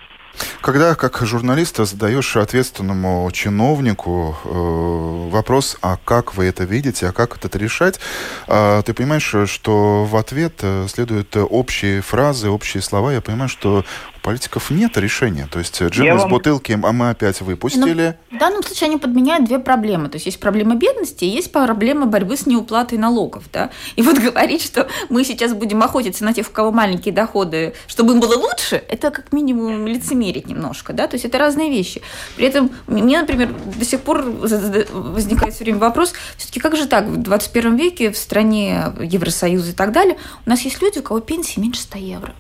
Когда, 0.61 0.95
как 0.95 1.19
журналист, 1.23 1.77
задаешь 1.77 2.37
ответственному 2.37 3.29
чиновнику 3.33 4.37
э, 4.45 5.29
вопрос, 5.31 5.79
а 5.83 5.97
как 6.05 6.35
вы 6.35 6.47
это 6.47 6.65
видите, 6.65 7.09
а 7.09 7.13
как 7.13 7.37
это 7.45 7.59
решать, 7.59 8.01
э, 8.47 8.83
ты 8.85 8.95
понимаешь, 8.95 9.35
что 9.47 10.05
в 10.05 10.17
ответ 10.17 10.55
э, 10.63 10.87
следуют 10.89 11.37
общие 11.37 12.01
фразы, 12.01 12.49
общие 12.49 12.83
слова. 12.83 13.13
Я 13.13 13.21
понимаю, 13.21 13.49
что 13.49 13.85
политиков 14.23 14.71
нет 14.71 14.97
решения. 14.97 15.49
То 15.51 15.59
есть 15.59 15.83
джин 15.83 16.17
из 16.17 16.21
вам... 16.21 16.31
бутылки 16.31 16.79
а 16.83 16.93
мы 16.93 17.11
опять 17.11 17.41
выпустили. 17.41 18.17
Ну, 18.31 18.37
в 18.37 18.41
данном 18.41 18.63
случае 18.63 18.89
они 18.89 18.97
подменяют 18.99 19.45
две 19.45 19.59
проблемы. 19.59 20.09
То 20.09 20.17
есть 20.17 20.27
есть 20.27 20.41
проблема 20.41 20.75
бедности 20.75 21.25
и 21.25 21.29
есть 21.29 21.53
проблема 21.53 22.07
борьбы 22.07 22.37
с 22.37 22.47
неуплатой 22.47 22.99
налогов. 22.99 23.45
Да? 23.53 23.71
И 23.97 24.03
вот 24.03 24.19
говорить, 24.31 24.63
что 24.63 24.89
мы 25.09 25.25
сейчас 25.25 25.53
будем 25.55 25.83
охотиться 25.83 26.25
на 26.25 26.33
тех, 26.33 26.49
у 26.49 26.53
кого 26.53 26.73
маленькие 26.73 27.15
доходы, 27.15 27.75
чтобы 27.87 28.13
им 28.13 28.21
было 28.21 28.37
лучше, 28.37 28.83
это 28.89 29.11
как 29.11 29.33
минимум 29.33 29.87
лицемерить 29.87 30.47
немножко. 30.47 30.93
Да? 30.93 31.07
То 31.07 31.15
есть 31.15 31.25
это 31.25 31.39
разные 31.39 31.71
вещи. 31.71 32.03
При 32.37 32.47
этом 32.47 32.71
мне, 32.87 33.21
например, 33.21 33.55
до 33.77 33.85
сих 33.85 34.01
пор 34.01 34.23
возникает 34.23 35.55
все 35.55 35.65
время 35.65 35.79
вопрос, 35.79 36.13
все-таки 36.37 36.61
как 36.61 36.77
же 36.77 36.87
так, 36.87 37.07
в 37.07 37.17
21 37.17 37.77
веке 37.77 38.11
в 38.11 38.17
стране 38.17 38.93
Евросоюза 39.01 39.71
и 39.71 39.75
так 39.75 39.93
далее, 39.93 40.17
у 40.47 40.51
нас 40.51 40.61
есть 40.63 40.81
люди, 40.83 40.99
у 40.99 41.03
кого 41.03 41.21
пенсии 41.21 41.61
меньше 41.61 41.83
100 41.83 41.99
евро. 41.99 42.35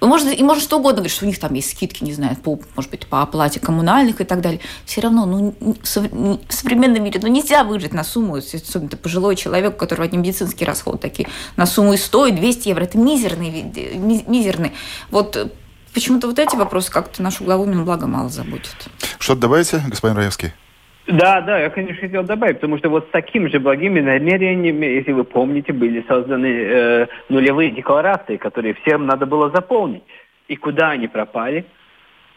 И 0.00 0.04
можно, 0.04 0.30
и 0.30 0.42
можно 0.42 0.62
что 0.62 0.78
угодно 0.78 0.98
говорить, 0.98 1.12
что 1.12 1.24
у 1.24 1.28
них 1.28 1.38
там 1.38 1.54
есть 1.54 1.70
скидки, 1.70 2.04
не 2.04 2.12
знаю, 2.12 2.36
по, 2.36 2.58
может 2.76 2.90
быть, 2.90 3.06
по 3.06 3.22
оплате 3.22 3.60
коммунальных 3.60 4.20
и 4.20 4.24
так 4.24 4.40
далее. 4.40 4.60
Все 4.84 5.00
равно, 5.00 5.26
ну, 5.26 5.54
в 5.60 5.86
современном 5.86 7.02
мире, 7.02 7.20
ну, 7.22 7.28
нельзя 7.28 7.64
выжить 7.64 7.92
на 7.92 8.04
сумму, 8.04 8.36
особенно 8.36 8.90
пожилой 8.96 9.36
человек, 9.36 9.74
у 9.74 9.78
которого 9.78 10.04
одни 10.04 10.18
медицинские 10.18 10.66
расходы 10.66 10.98
такие, 10.98 11.28
на 11.56 11.66
сумму 11.66 11.94
и 11.94 11.96
100, 11.96 12.26
и 12.26 12.32
200 12.32 12.68
евро. 12.68 12.84
Это 12.84 12.98
мизерный, 12.98 13.50
мизерный. 14.26 14.72
Вот 15.10 15.52
почему-то 15.94 16.28
вот 16.28 16.38
эти 16.38 16.54
вопросы 16.56 16.92
как-то 16.92 17.22
нашу 17.22 17.44
главу 17.44 17.64
Минблага 17.64 18.06
мало 18.06 18.28
заботят. 18.28 18.76
Что-то 19.18 19.40
добавите, 19.40 19.82
господин 19.86 20.16
Раевский? 20.16 20.52
Да, 21.08 21.40
да, 21.40 21.58
я, 21.58 21.70
конечно, 21.70 22.02
хотел 22.02 22.22
добавить, 22.22 22.56
потому 22.56 22.76
что 22.76 22.90
вот 22.90 23.06
с 23.06 23.10
такими 23.10 23.48
же 23.48 23.58
благими 23.58 24.00
намерениями, 24.00 24.84
если 24.84 25.12
вы 25.12 25.24
помните, 25.24 25.72
были 25.72 26.04
созданы 26.06 26.46
э, 26.46 27.06
нулевые 27.30 27.70
декларации, 27.70 28.36
которые 28.36 28.74
всем 28.74 29.06
надо 29.06 29.24
было 29.24 29.48
заполнить. 29.48 30.02
И 30.48 30.56
куда 30.56 30.90
они 30.90 31.08
пропали? 31.08 31.64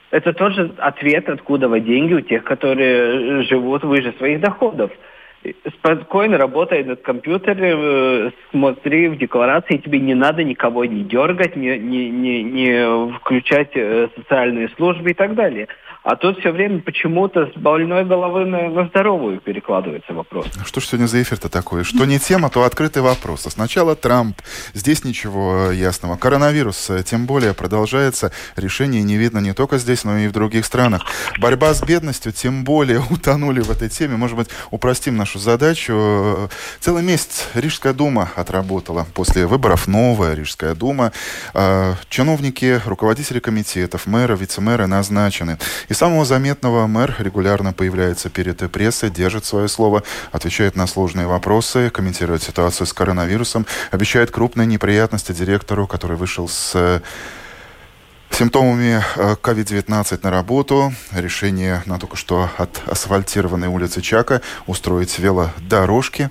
Это 0.10 0.32
тоже 0.32 0.74
ответ, 0.78 1.28
откуда 1.28 1.68
вы 1.68 1.82
деньги 1.82 2.14
у 2.14 2.22
тех, 2.22 2.46
которые 2.46 3.44
живут 3.44 3.84
выше 3.84 4.14
своих 4.18 4.40
доходов. 4.40 4.90
Спокойно 5.80 6.38
работай 6.38 6.86
над 6.86 7.02
компьютером, 7.02 7.80
э, 7.84 8.32
смотри 8.52 9.10
в 9.10 9.18
декларации, 9.18 9.78
тебе 9.78 10.00
не 10.00 10.16
надо 10.16 10.46
никого 10.46 10.86
не 10.86 11.04
дергать, 11.04 11.58
не, 11.58 11.78
не, 11.78 12.10
не, 12.10 12.42
не 12.42 13.14
включать 13.18 13.72
э, 13.74 14.08
социальные 14.16 14.70
службы 14.78 15.12
и 15.12 15.14
так 15.14 15.36
далее. 15.36 15.68
А 16.04 16.16
тут 16.16 16.40
все 16.40 16.52
время 16.52 16.82
почему-то 16.82 17.46
с 17.46 17.54
больной 17.56 18.06
головы 18.06 18.46
на, 18.46 18.70
на 18.70 18.88
здоровую 18.88 19.40
перекладывается 19.40 20.14
вопрос. 20.14 20.48
Что 20.66 20.82
ж 20.82 20.86
сегодня 20.86 21.06
за 21.06 21.22
эфир-то 21.22 21.48
такой? 21.48 21.84
Что 21.84 22.06
не 22.06 22.18
тема, 22.18 22.50
то 22.50 22.64
открытый 22.64 23.04
вопрос. 23.04 23.46
А 23.46 23.52
сначала 23.52 23.96
Трамп. 23.96 24.42
Здесь 24.74 25.04
ничего 25.04 25.70
ясного. 25.70 26.18
Коронавирус, 26.18 26.90
э, 26.90 27.04
тем 27.04 27.28
более, 27.28 27.54
продолжается. 27.54 28.32
Решение 28.56 29.04
не 29.04 29.16
видно 29.18 29.38
не 29.38 29.54
только 29.54 29.78
здесь, 29.78 30.04
но 30.04 30.18
и 30.18 30.28
в 30.28 30.32
других 30.32 30.66
странах. 30.66 31.04
Борьба 31.40 31.72
с 31.72 31.84
бедностью, 31.84 32.32
тем 32.32 32.64
более, 32.64 33.00
утонули 33.12 33.62
в 33.62 33.70
этой 33.70 33.90
теме. 33.90 34.18
Может 34.18 34.38
быть, 34.38 34.50
упростим 34.72 35.18
нашу 35.18 35.38
задачу. 35.38 36.50
Целый 36.80 37.04
месяц 37.04 37.48
Рижская 37.54 37.94
дума 37.94 38.32
отработала. 38.36 39.06
После 39.14 39.46
выборов 39.46 39.88
новая 39.88 40.34
Рижская 40.34 40.74
дума. 40.74 41.12
А, 41.54 41.94
чиновники, 42.10 42.82
руководители 42.88 43.38
комитетов, 43.38 44.08
мэры, 44.08 44.36
вице-мэры 44.36 44.88
назначены. 44.88 45.60
И 45.92 45.94
самого 45.94 46.24
заметного 46.24 46.88
мэр 46.88 47.14
регулярно 47.20 47.74
появляется 47.74 48.30
перед 48.30 48.60
прессой, 48.72 49.10
держит 49.10 49.44
свое 49.44 49.68
слово, 49.68 50.04
отвечает 50.32 50.78
на 50.78 50.88
сложные 50.88 51.28
вопросы, 51.28 51.90
комментирует 51.90 52.42
ситуацию 52.42 52.88
с 52.88 52.94
коронавирусом, 52.94 53.66
обещает 53.92 54.32
крупные 54.32 54.66
неприятности 54.68 55.34
директору, 55.34 55.88
который 55.88 56.16
вышел 56.16 56.48
с 56.48 57.02
симптомами 58.32 59.04
COVID-19 59.16 60.20
на 60.24 60.32
работу. 60.32 60.94
Решение 61.12 61.84
на 61.86 62.00
только 62.00 62.16
что 62.16 62.50
от 62.58 62.82
асфальтированной 62.88 63.68
улицы 63.68 64.02
Чака 64.02 64.42
устроить 64.68 65.20
велодорожки. 65.20 66.30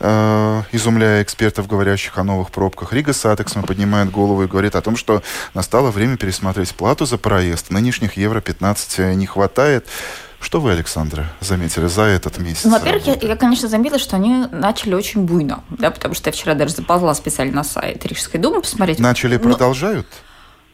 Э, 0.00 0.62
изумляя 0.70 1.22
экспертов, 1.22 1.66
говорящих 1.66 2.18
о 2.18 2.24
новых 2.24 2.50
пробках. 2.50 2.92
Rīgas 2.92 3.12
satiksme 3.12 3.62
поднимает 3.62 4.10
голову 4.10 4.44
и 4.44 4.46
говорит 4.46 4.76
о 4.76 4.80
том, 4.80 4.96
что 4.96 5.22
настало 5.54 5.90
время 5.90 6.16
пересмотреть 6.16 6.74
плату 6.74 7.04
за 7.04 7.18
проезд. 7.18 7.70
Нынешних 7.70 8.16
евро 8.16 8.40
15 8.40 9.16
не 9.16 9.26
хватает. 9.26 9.86
Что 10.40 10.60
вы, 10.60 10.70
Александра, 10.70 11.26
заметили 11.40 11.86
за 11.88 12.02
этот 12.02 12.38
месяц? 12.38 12.64
Ну, 12.64 12.70
во-первых, 12.70 13.06
я, 13.08 13.14
я, 13.20 13.34
конечно, 13.34 13.68
заметила, 13.68 13.98
что 13.98 14.14
они 14.14 14.46
начали 14.52 14.94
очень 14.94 15.22
буйно, 15.22 15.64
да, 15.68 15.90
потому 15.90 16.14
что 16.14 16.28
я 16.28 16.32
вчера 16.32 16.54
даже 16.54 16.74
заползла 16.74 17.12
специально 17.14 17.52
на 17.52 17.64
сайт 17.64 18.06
Рижской 18.06 18.38
думы 18.38 18.60
посмотреть. 18.60 19.00
Начали, 19.00 19.36
Но... 19.36 19.42
продолжают? 19.42 20.06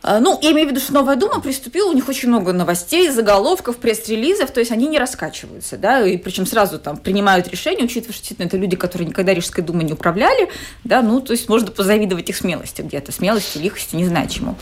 А, 0.06 0.20
ну, 0.20 0.38
я 0.42 0.52
имею 0.52 0.68
в 0.68 0.70
виду, 0.70 0.80
что 0.80 0.92
Новая 0.92 1.16
Дума 1.16 1.40
приступила, 1.40 1.88
у 1.88 1.94
них 1.94 2.06
очень 2.10 2.28
много 2.28 2.52
новостей, 2.52 3.08
заголовков, 3.08 3.78
пресс-релизов, 3.78 4.50
то 4.50 4.60
есть 4.60 4.70
они 4.70 4.86
не 4.86 4.98
раскачиваются, 4.98 5.78
да, 5.78 6.06
и 6.06 6.18
причем 6.18 6.44
сразу 6.44 6.78
там 6.78 6.98
принимают 6.98 7.48
решения, 7.48 7.84
учитывая, 7.84 8.12
что 8.12 8.20
действительно 8.20 8.46
это 8.46 8.58
люди, 8.58 8.76
которые 8.76 9.08
никогда 9.08 9.32
Рижской 9.32 9.64
Думой 9.64 9.84
не 9.84 9.94
управляли, 9.94 10.50
да, 10.84 11.00
ну, 11.00 11.22
то 11.22 11.32
есть 11.32 11.48
можно 11.48 11.70
позавидовать 11.70 12.28
их 12.28 12.36
смелости 12.36 12.82
где-то, 12.82 13.12
смелости, 13.12 13.56
лихости, 13.56 13.96
не 13.96 14.04
знаю 14.04 14.28
чему. 14.28 14.56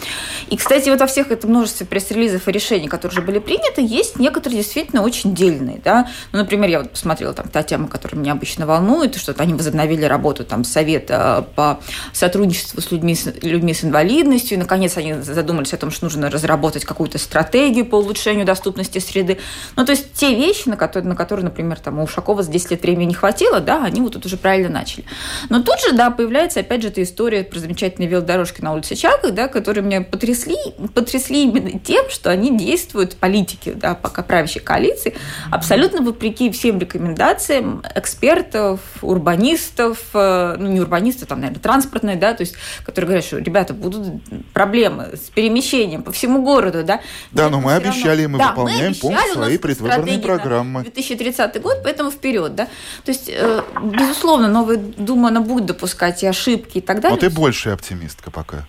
И, 0.49 0.57
кстати, 0.57 0.89
вот 0.91 1.01
во 1.01 1.09
всех 1.09 1.33
этом 1.33 1.51
множестве 1.51 1.87
пресс-релизов 1.87 2.47
и 2.47 2.53
решений, 2.53 2.87
которые 2.87 3.19
уже 3.19 3.27
были 3.27 3.41
приняты, 3.41 3.83
есть 3.83 4.21
некоторые 4.21 4.59
действительно 4.63 5.03
очень 5.03 5.35
дельные, 5.35 5.81
да, 5.85 6.09
ну, 6.31 6.39
например, 6.39 6.71
я 6.71 6.79
вот 6.83 6.93
посмотрела 6.93 7.33
там 7.35 7.49
та 7.49 7.65
тема, 7.65 7.89
которая 7.89 8.21
меня 8.21 8.33
обычно 8.33 8.65
волнует, 8.65 9.17
что 9.17 9.35
они 9.39 9.55
возобновили 9.55 10.05
работу 10.05 10.45
там 10.45 10.63
Совета 10.63 11.49
по 11.57 11.81
сотрудничеству 12.13 12.81
с 12.81 12.93
людьми, 12.93 13.19
людьми 13.43 13.75
с 13.75 13.83
инвалидностью, 13.83 14.57
и, 14.57 14.61
наконец, 14.61 14.97
они 14.97 15.15
задумались 15.33 15.73
о 15.73 15.77
том, 15.77 15.91
что 15.91 16.07
нужно 16.07 16.31
разработать 16.31 16.85
какую-то 16.85 17.19
стратегию 17.19 17.87
по 17.87 17.97
улучшению 17.97 18.47
доступности 18.47 18.99
среды. 18.99 19.39
Ну, 19.77 19.85
то 19.85 19.93
есть 19.93 20.13
те 20.13 20.35
вещи, 20.35 20.69
на 20.69 20.77
которые, 20.77 21.09
на 21.09 21.17
которые 21.17 21.45
например, 21.45 21.79
там, 21.81 21.99
у 21.99 22.03
Ушакова 22.03 22.43
за 22.43 22.51
10 22.51 22.73
лет 22.73 22.83
времени 22.83 23.09
не 23.09 23.15
хватило, 23.15 23.61
да, 23.61 23.85
они 23.85 24.01
вот 24.01 24.15
тут 24.15 24.27
уже 24.27 24.37
правильно 24.37 24.69
начали. 24.69 25.05
Но 25.49 25.63
тут 25.63 25.81
же, 25.81 25.93
да, 25.93 26.11
появляется, 26.11 26.61
опять 26.61 26.83
же, 26.83 26.89
эта 26.89 27.03
история 27.03 27.45
про 27.45 27.59
замечательные 27.59 28.09
велодорожки 28.09 28.61
на 28.61 28.73
улице 28.73 28.95
Чака, 28.95 29.31
да, 29.31 29.49
которые 29.49 29.85
меня 29.85 30.01
потрясли, 30.03 30.57
потрясли 30.95 31.45
именно 31.45 31.79
тем, 31.79 32.09
что 32.11 32.31
они 32.31 32.57
действуют, 32.57 33.17
политики, 33.17 33.73
да, 33.75 33.95
пока 33.95 34.23
правящей 34.23 34.63
коалиции, 34.63 35.15
абсолютно 35.51 36.03
вопреки 36.03 36.51
всем 36.51 36.79
рекомендациям 36.79 37.83
экспертов, 37.95 38.81
урбанистов, 39.03 39.99
э, 40.15 40.57
ну, 40.59 40.69
не 40.69 40.81
урбанистов, 40.81 41.29
там, 41.29 41.41
наверное, 41.41 41.63
транспортные, 41.63 42.17
да, 42.17 42.35
то 42.35 42.43
есть, 42.43 42.55
которые 42.85 43.07
говорят, 43.07 43.25
что, 43.25 43.39
ребята, 43.39 43.75
будут 43.75 44.23
проблемы 44.53 45.11
с 45.27 45.31
перемещением 45.31 46.03
по 46.03 46.13
всему 46.13 46.43
городу, 46.43 46.85
да. 46.85 47.01
Да, 47.31 47.49
но 47.49 47.61
мы 47.61 47.75
обещали, 47.75 48.27
мы 48.27 48.39
да, 48.39 48.51
выполняем 48.51 48.93
мы 48.93 48.95
пункт 48.95 49.33
своей 49.33 49.59
предвыборной 49.59 50.19
программы. 50.19 50.83
2030 50.83 51.61
год, 51.63 51.79
поэтому 51.83 52.11
вперед, 52.11 52.55
да. 52.55 52.67
То 53.05 53.13
есть, 53.13 53.29
э, 53.29 53.63
безусловно, 53.83 54.49
новая 54.49 54.77
Дума, 54.77 55.29
она 55.29 55.41
будет 55.41 55.67
допускать 55.67 56.23
и 56.23 56.27
ошибки 56.27 56.79
и 56.79 56.81
так 56.81 57.01
далее. 57.01 57.19
Но 57.21 57.29
ты 57.29 57.35
большая 57.35 57.75
оптимистка 57.75 58.31
пока. 58.31 58.67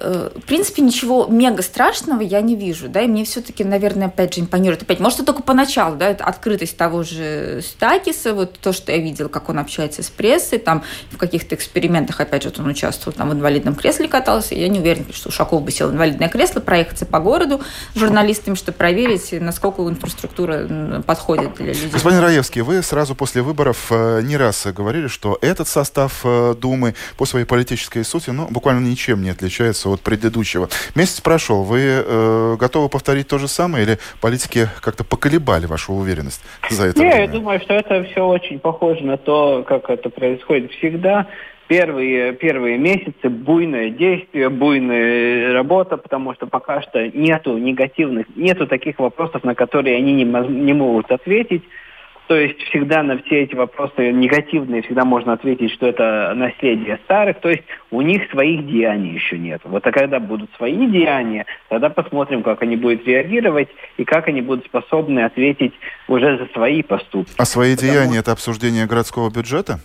Э, 0.00 0.30
в 0.34 0.46
принципе, 0.46 0.82
ничего 0.82 1.26
мега 1.26 1.62
страшного 1.62 2.22
я 2.22 2.40
не 2.40 2.56
вижу, 2.56 2.88
да, 2.88 3.02
и 3.02 3.06
мне 3.06 3.24
все-таки, 3.24 3.64
наверное, 3.64 4.06
опять 4.06 4.34
же 4.34 4.40
импонирует. 4.40 4.82
Опять, 4.82 4.98
может, 4.98 5.18
это 5.18 5.26
только 5.26 5.42
поначалу, 5.42 5.96
да, 5.96 6.08
это 6.08 6.24
открытость 6.24 6.76
того 6.76 7.02
же 7.02 7.62
Стакиса, 7.62 8.34
вот 8.34 8.58
то, 8.58 8.72
что 8.72 8.92
я 8.92 8.98
видела, 8.98 9.28
как 9.28 9.50
он 9.50 9.58
общается 9.58 10.02
с 10.02 10.08
прессой, 10.08 10.58
там 10.58 10.82
в 11.10 11.18
каких-то 11.18 11.54
экспериментах, 11.54 12.20
опять 12.20 12.42
же, 12.42 12.48
вот 12.48 12.60
он 12.60 12.68
участвовал, 12.68 13.14
там 13.16 13.28
в 13.28 13.34
инвалидном 13.34 13.74
кресле 13.74 14.08
катался, 14.08 14.54
я 14.54 14.68
не 14.68 14.80
уверена, 14.80 15.12
что 15.12 15.28
Ушаков 15.28 15.62
бы 15.62 15.70
сел 15.70 15.88
в 15.88 15.92
инвалидное 15.92 16.28
кресло, 16.28 16.60
проехаться 16.60 17.04
по 17.04 17.20
городу 17.20 17.60
с 17.94 17.98
журналистами, 17.98 18.54
чтобы 18.54 18.78
проверить, 18.78 19.32
насколько 19.32 19.82
инфраструктура 19.82 21.02
подходит 21.06 21.54
для 21.56 21.66
людей. 21.66 21.90
Господин 21.92 22.20
Раевский, 22.20 22.62
вы 22.62 22.82
сразу 22.82 23.14
после 23.14 23.42
выборов 23.42 23.88
э, 23.90 24.22
не 24.22 24.36
раз 24.36 24.66
говорили, 24.66 25.08
что 25.08 25.38
этот 25.42 25.68
состав 25.68 26.20
э, 26.24 26.54
Думы 26.58 26.94
по 27.16 27.26
своей 27.26 27.44
политической 27.44 28.04
сути, 28.04 28.30
ну, 28.30 28.46
буквально 28.48 28.86
ничем 28.86 29.22
не 29.22 29.30
отличается 29.30 29.89
от 29.92 30.00
предыдущего. 30.00 30.68
Месяц 30.94 31.20
прошел. 31.20 31.62
Вы 31.62 31.80
э, 31.80 32.56
готовы 32.58 32.88
повторить 32.88 33.28
то 33.28 33.38
же 33.38 33.48
самое 33.48 33.84
или 33.84 33.98
политики 34.20 34.68
как-то 34.80 35.04
поколебали 35.04 35.66
вашу 35.66 35.92
уверенность 35.92 36.42
за 36.68 36.86
это 36.86 37.00
Нет, 37.00 37.18
я 37.18 37.26
думаю, 37.28 37.60
что 37.60 37.74
это 37.74 38.04
все 38.04 38.26
очень 38.26 38.58
похоже 38.58 39.04
на 39.04 39.16
то, 39.16 39.64
как 39.66 39.90
это 39.90 40.10
происходит 40.10 40.72
всегда. 40.72 41.26
Первые, 41.68 42.32
первые 42.32 42.78
месяцы 42.78 43.28
буйное 43.28 43.90
действие, 43.90 44.48
буйная 44.48 45.52
работа, 45.52 45.96
потому 45.96 46.34
что 46.34 46.46
пока 46.46 46.82
что 46.82 47.06
нету 47.06 47.56
негативных, 47.58 48.26
нету 48.34 48.66
таких 48.66 48.98
вопросов, 48.98 49.44
на 49.44 49.54
которые 49.54 49.96
они 49.96 50.12
не, 50.12 50.24
не 50.24 50.72
могут 50.72 51.12
ответить. 51.12 51.62
То 52.30 52.36
есть 52.36 52.62
всегда 52.68 53.02
на 53.02 53.20
все 53.22 53.42
эти 53.42 53.56
вопросы 53.56 54.12
негативные 54.12 54.82
всегда 54.82 55.04
можно 55.04 55.32
ответить, 55.32 55.72
что 55.72 55.88
это 55.88 56.32
наследие 56.36 57.00
старых. 57.02 57.40
То 57.40 57.48
есть 57.48 57.64
у 57.90 58.02
них 58.02 58.30
своих 58.30 58.68
деяний 58.68 59.14
еще 59.14 59.36
нет. 59.36 59.60
Вот 59.64 59.84
а 59.84 59.90
когда 59.90 60.20
будут 60.20 60.48
свои 60.56 60.86
деяния, 60.86 61.44
тогда 61.68 61.90
посмотрим, 61.90 62.44
как 62.44 62.62
они 62.62 62.76
будут 62.76 63.04
реагировать 63.04 63.68
и 63.96 64.04
как 64.04 64.28
они 64.28 64.42
будут 64.42 64.64
способны 64.66 65.24
ответить 65.24 65.72
уже 66.06 66.38
за 66.38 66.46
свои 66.52 66.84
поступки. 66.84 67.34
А 67.36 67.44
свои 67.44 67.74
Потому... 67.74 67.92
деяния 67.92 68.18
это 68.18 68.30
обсуждение 68.30 68.86
городского 68.86 69.28
бюджета? 69.28 69.80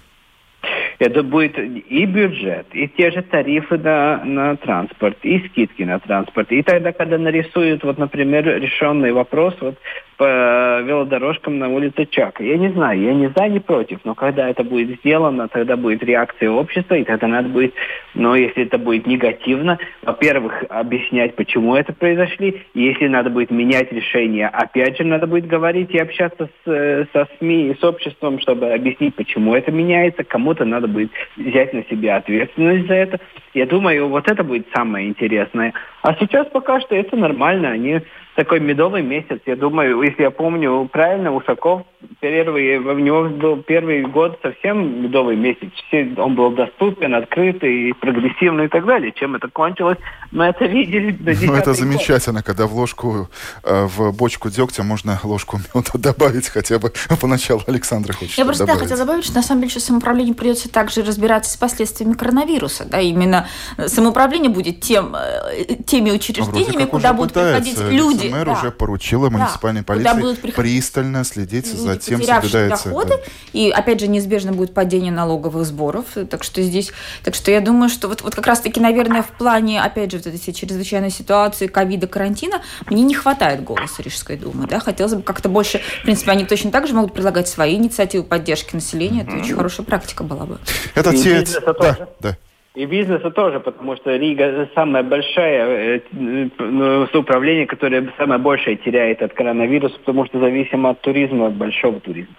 Это 0.99 1.23
будет 1.23 1.57
и 1.57 2.05
бюджет, 2.05 2.67
и 2.73 2.87
те 2.87 3.11
же 3.11 3.21
тарифы 3.21 3.77
на, 3.77 4.23
на 4.23 4.55
транспорт, 4.55 5.17
и 5.23 5.39
скидки 5.47 5.83
на 5.83 5.99
транспорт. 5.99 6.51
И 6.51 6.61
тогда, 6.63 6.93
когда 6.93 7.17
нарисуют, 7.17 7.83
вот, 7.83 7.97
например, 7.97 8.45
решенный 8.61 9.11
вопрос 9.11 9.55
вот, 9.59 9.75
по 10.17 10.81
велодорожкам 10.81 11.59
на 11.59 11.67
улице 11.67 12.05
Чака. 12.05 12.43
Я 12.43 12.57
не 12.57 12.69
знаю, 12.69 13.01
я 13.01 13.13
не 13.13 13.29
за, 13.35 13.47
не 13.47 13.59
против, 13.59 13.99
но 14.05 14.15
когда 14.15 14.49
это 14.49 14.63
будет 14.63 14.99
сделано, 14.99 15.47
тогда 15.47 15.75
будет 15.75 16.03
реакция 16.03 16.49
общества, 16.49 16.95
и 16.95 17.03
тогда 17.03 17.27
надо 17.27 17.49
будет, 17.49 17.73
но 18.13 18.35
если 18.35 18.63
это 18.63 18.77
будет 18.77 19.05
негативно, 19.07 19.77
во-первых, 20.03 20.63
объяснять, 20.69 21.35
почему 21.35 21.75
это 21.75 21.93
произошли, 21.93 22.61
и 22.73 22.83
если 22.83 23.07
надо 23.07 23.29
будет 23.29 23.51
менять 23.51 23.91
решение, 23.91 24.47
опять 24.47 24.97
же, 24.97 25.03
надо 25.03 25.27
будет 25.27 25.47
говорить 25.47 25.91
и 25.91 25.99
общаться 25.99 26.49
с, 26.63 26.71
э, 26.71 27.05
со 27.11 27.27
СМИ 27.37 27.71
и 27.71 27.75
с 27.75 27.83
обществом, 27.83 28.39
чтобы 28.39 28.71
объяснить, 28.71 29.15
почему 29.15 29.53
это 29.53 29.71
меняется, 29.71 30.23
кому-то 30.23 30.63
надо 30.63 30.84
будет 30.87 31.11
взять 31.35 31.73
на 31.73 31.83
себя 31.85 32.17
ответственность 32.17 32.87
за 32.87 32.93
это. 32.95 33.19
Я 33.53 33.65
думаю, 33.65 34.07
вот 34.07 34.29
это 34.29 34.43
будет 34.43 34.67
самое 34.73 35.07
интересное. 35.07 35.73
А 36.01 36.13
сейчас 36.15 36.47
пока 36.47 36.79
что 36.81 36.95
это 36.95 37.15
нормально, 37.15 37.69
они 37.69 38.01
такой 38.35 38.59
медовый 38.59 39.01
месяц. 39.01 39.39
Я 39.45 39.55
думаю, 39.55 40.01
если 40.01 40.23
я 40.23 40.31
помню 40.31 40.87
правильно, 40.91 41.33
Ушаков 41.33 41.83
первый, 42.19 42.77
у 42.77 42.99
него 42.99 43.29
был 43.29 43.63
первый 43.63 44.03
год 44.03 44.37
совсем 44.41 45.03
медовый 45.03 45.35
месяц. 45.35 45.69
Все, 45.87 46.13
он 46.17 46.35
был 46.35 46.51
доступен, 46.51 47.15
открытый, 47.15 47.93
прогрессивный 47.99 48.65
и 48.65 48.67
так 48.67 48.85
далее. 48.85 49.11
Чем 49.15 49.35
это 49.35 49.47
кончилось, 49.47 49.97
мы 50.31 50.45
это 50.45 50.65
видели 50.65 51.17
Ну, 51.45 51.53
это 51.53 51.73
замечательно, 51.73 52.39
год. 52.39 52.45
когда 52.45 52.67
в 52.67 52.75
ложку, 52.75 53.29
э, 53.63 53.85
в 53.85 54.11
бочку 54.11 54.49
дегтя 54.49 54.83
можно 54.83 55.19
ложку 55.23 55.57
меда 55.57 55.91
добавить 55.93 56.49
хотя 56.49 56.77
бы 56.77 56.91
поначалу. 57.21 57.61
Александр 57.67 58.13
хочет 58.13 58.37
Я 58.37 58.45
просто 58.45 58.65
добавить. 58.65 58.81
Да, 58.81 58.87
хотела 58.87 59.05
добавить, 59.05 59.25
что 59.25 59.35
на 59.35 59.43
самом 59.43 59.61
деле 59.61 59.71
сейчас 59.71 59.85
самоуправлению 59.85 60.35
придется 60.35 60.69
также 60.69 61.03
разбираться 61.03 61.51
с 61.51 61.57
последствиями 61.57 62.13
коронавируса. 62.13 62.85
Да, 62.85 62.99
именно 62.99 63.47
самоуправление 63.87 64.49
будет 64.49 64.81
тем, 64.81 65.15
э, 65.15 65.75
теми 65.85 66.11
учреждениями, 66.11 66.85
куда 66.85 67.13
будут 67.13 67.33
приходить 67.33 67.79
люди, 67.79 68.24
мэр 68.29 68.45
да. 68.45 68.53
уже 68.53 68.71
поручила 68.71 69.29
муниципальной 69.29 69.81
да. 69.81 70.13
полиции 70.13 70.51
пристально 70.51 71.23
следить 71.23 71.65
за 71.67 71.97
тем, 71.97 72.21
соблюдается. 72.23 72.89
доходы, 72.89 73.09
да. 73.17 73.23
и 73.53 73.69
опять 73.69 73.99
же 73.99 74.07
неизбежно 74.07 74.53
будет 74.53 74.73
падение 74.73 75.11
налоговых 75.11 75.65
сборов, 75.65 76.05
так 76.29 76.43
что 76.43 76.61
здесь, 76.61 76.91
так 77.23 77.35
что 77.35 77.51
я 77.51 77.61
думаю, 77.61 77.89
что 77.89 78.07
вот, 78.07 78.21
вот 78.21 78.35
как 78.35 78.47
раз-таки, 78.47 78.79
наверное, 78.79 79.23
в 79.23 79.29
плане, 79.29 79.81
опять 79.81 80.11
же, 80.11 80.17
вот 80.17 80.27
этой 80.27 80.53
чрезвычайной 80.53 81.11
ситуации, 81.11 81.67
ковида, 81.67 82.07
карантина, 82.07 82.61
мне 82.89 83.03
не 83.03 83.15
хватает 83.15 83.63
голоса 83.63 84.01
Рижской 84.01 84.37
думы, 84.37 84.67
да, 84.67 84.79
хотелось 84.79 85.13
бы 85.13 85.21
как-то 85.21 85.49
больше, 85.49 85.81
в 86.01 86.03
принципе, 86.03 86.31
они 86.31 86.45
точно 86.45 86.71
так 86.71 86.87
же 86.87 86.93
могут 86.93 87.13
предлагать 87.13 87.47
свои 87.47 87.75
инициативы 87.75 88.23
поддержки 88.23 88.75
населения, 88.75 89.21
это 89.21 89.31
mm-hmm. 89.31 89.41
очень 89.41 89.55
хорошая 89.55 89.85
практика 89.85 90.23
была 90.23 90.45
бы. 90.45 90.59
Это 90.93 91.15
те... 91.15 91.45
Да, 91.79 92.07
да. 92.19 92.37
И 92.75 92.85
бизнеса 92.85 93.31
тоже, 93.31 93.61
потому 93.61 93.95
что 93.95 94.15
Рига 94.17 94.69
самое 94.75 95.03
большое 95.03 96.01
э, 96.11 96.49
ну, 96.59 97.07
управление, 97.13 97.65
которое 97.65 98.11
самое 98.17 98.39
большее 98.39 98.75
теряет 98.75 99.21
от 99.21 99.33
коронавируса, 99.33 99.97
потому 99.99 100.25
что 100.25 100.39
зависимо 100.39 100.89
от 100.89 101.01
туризма, 101.01 101.47
от 101.47 101.53
большого 101.53 102.01
туризма. 102.01 102.35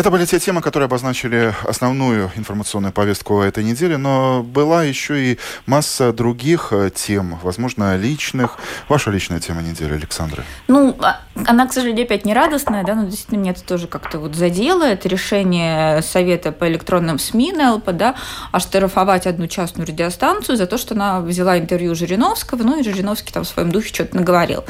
Это 0.00 0.10
были 0.10 0.24
те 0.24 0.38
темы, 0.38 0.62
которые 0.62 0.86
обозначили 0.86 1.54
основную 1.68 2.30
информационную 2.34 2.90
повестку 2.90 3.42
этой 3.42 3.62
недели, 3.62 3.96
но 3.96 4.42
была 4.42 4.82
еще 4.82 5.32
и 5.32 5.38
масса 5.66 6.14
других 6.14 6.68
э, 6.70 6.88
тем, 6.88 7.38
возможно, 7.42 7.98
личных. 7.98 8.56
Ваша 8.88 9.10
личная 9.10 9.40
тема 9.40 9.60
недели, 9.60 9.92
Александра? 9.92 10.42
Ну, 10.68 10.96
а, 11.02 11.20
она, 11.44 11.66
к 11.66 11.74
сожалению, 11.74 12.06
опять 12.06 12.24
не 12.24 12.32
радостная, 12.32 12.82
да, 12.82 12.94
но 12.94 13.04
действительно 13.04 13.40
меня 13.40 13.50
это 13.50 13.62
тоже 13.62 13.88
как-то 13.88 14.18
вот 14.18 14.34
задело. 14.34 14.84
Это 14.84 15.06
решение 15.06 16.00
Совета 16.00 16.50
по 16.50 16.66
электронным 16.66 17.18
СМИ 17.18 17.52
НЛП, 17.52 17.90
да, 17.90 18.14
оштрафовать 18.52 19.26
одну 19.26 19.48
частную 19.48 19.86
радиостанцию 19.86 20.56
за 20.56 20.66
то, 20.66 20.78
что 20.78 20.94
она 20.94 21.20
взяла 21.20 21.58
интервью 21.58 21.94
Жириновского, 21.94 22.62
ну 22.62 22.80
и 22.80 22.82
Жириновский 22.82 23.34
там 23.34 23.44
в 23.44 23.48
своем 23.48 23.70
духе 23.70 23.88
что-то 23.92 24.16
наговорил. 24.16 24.64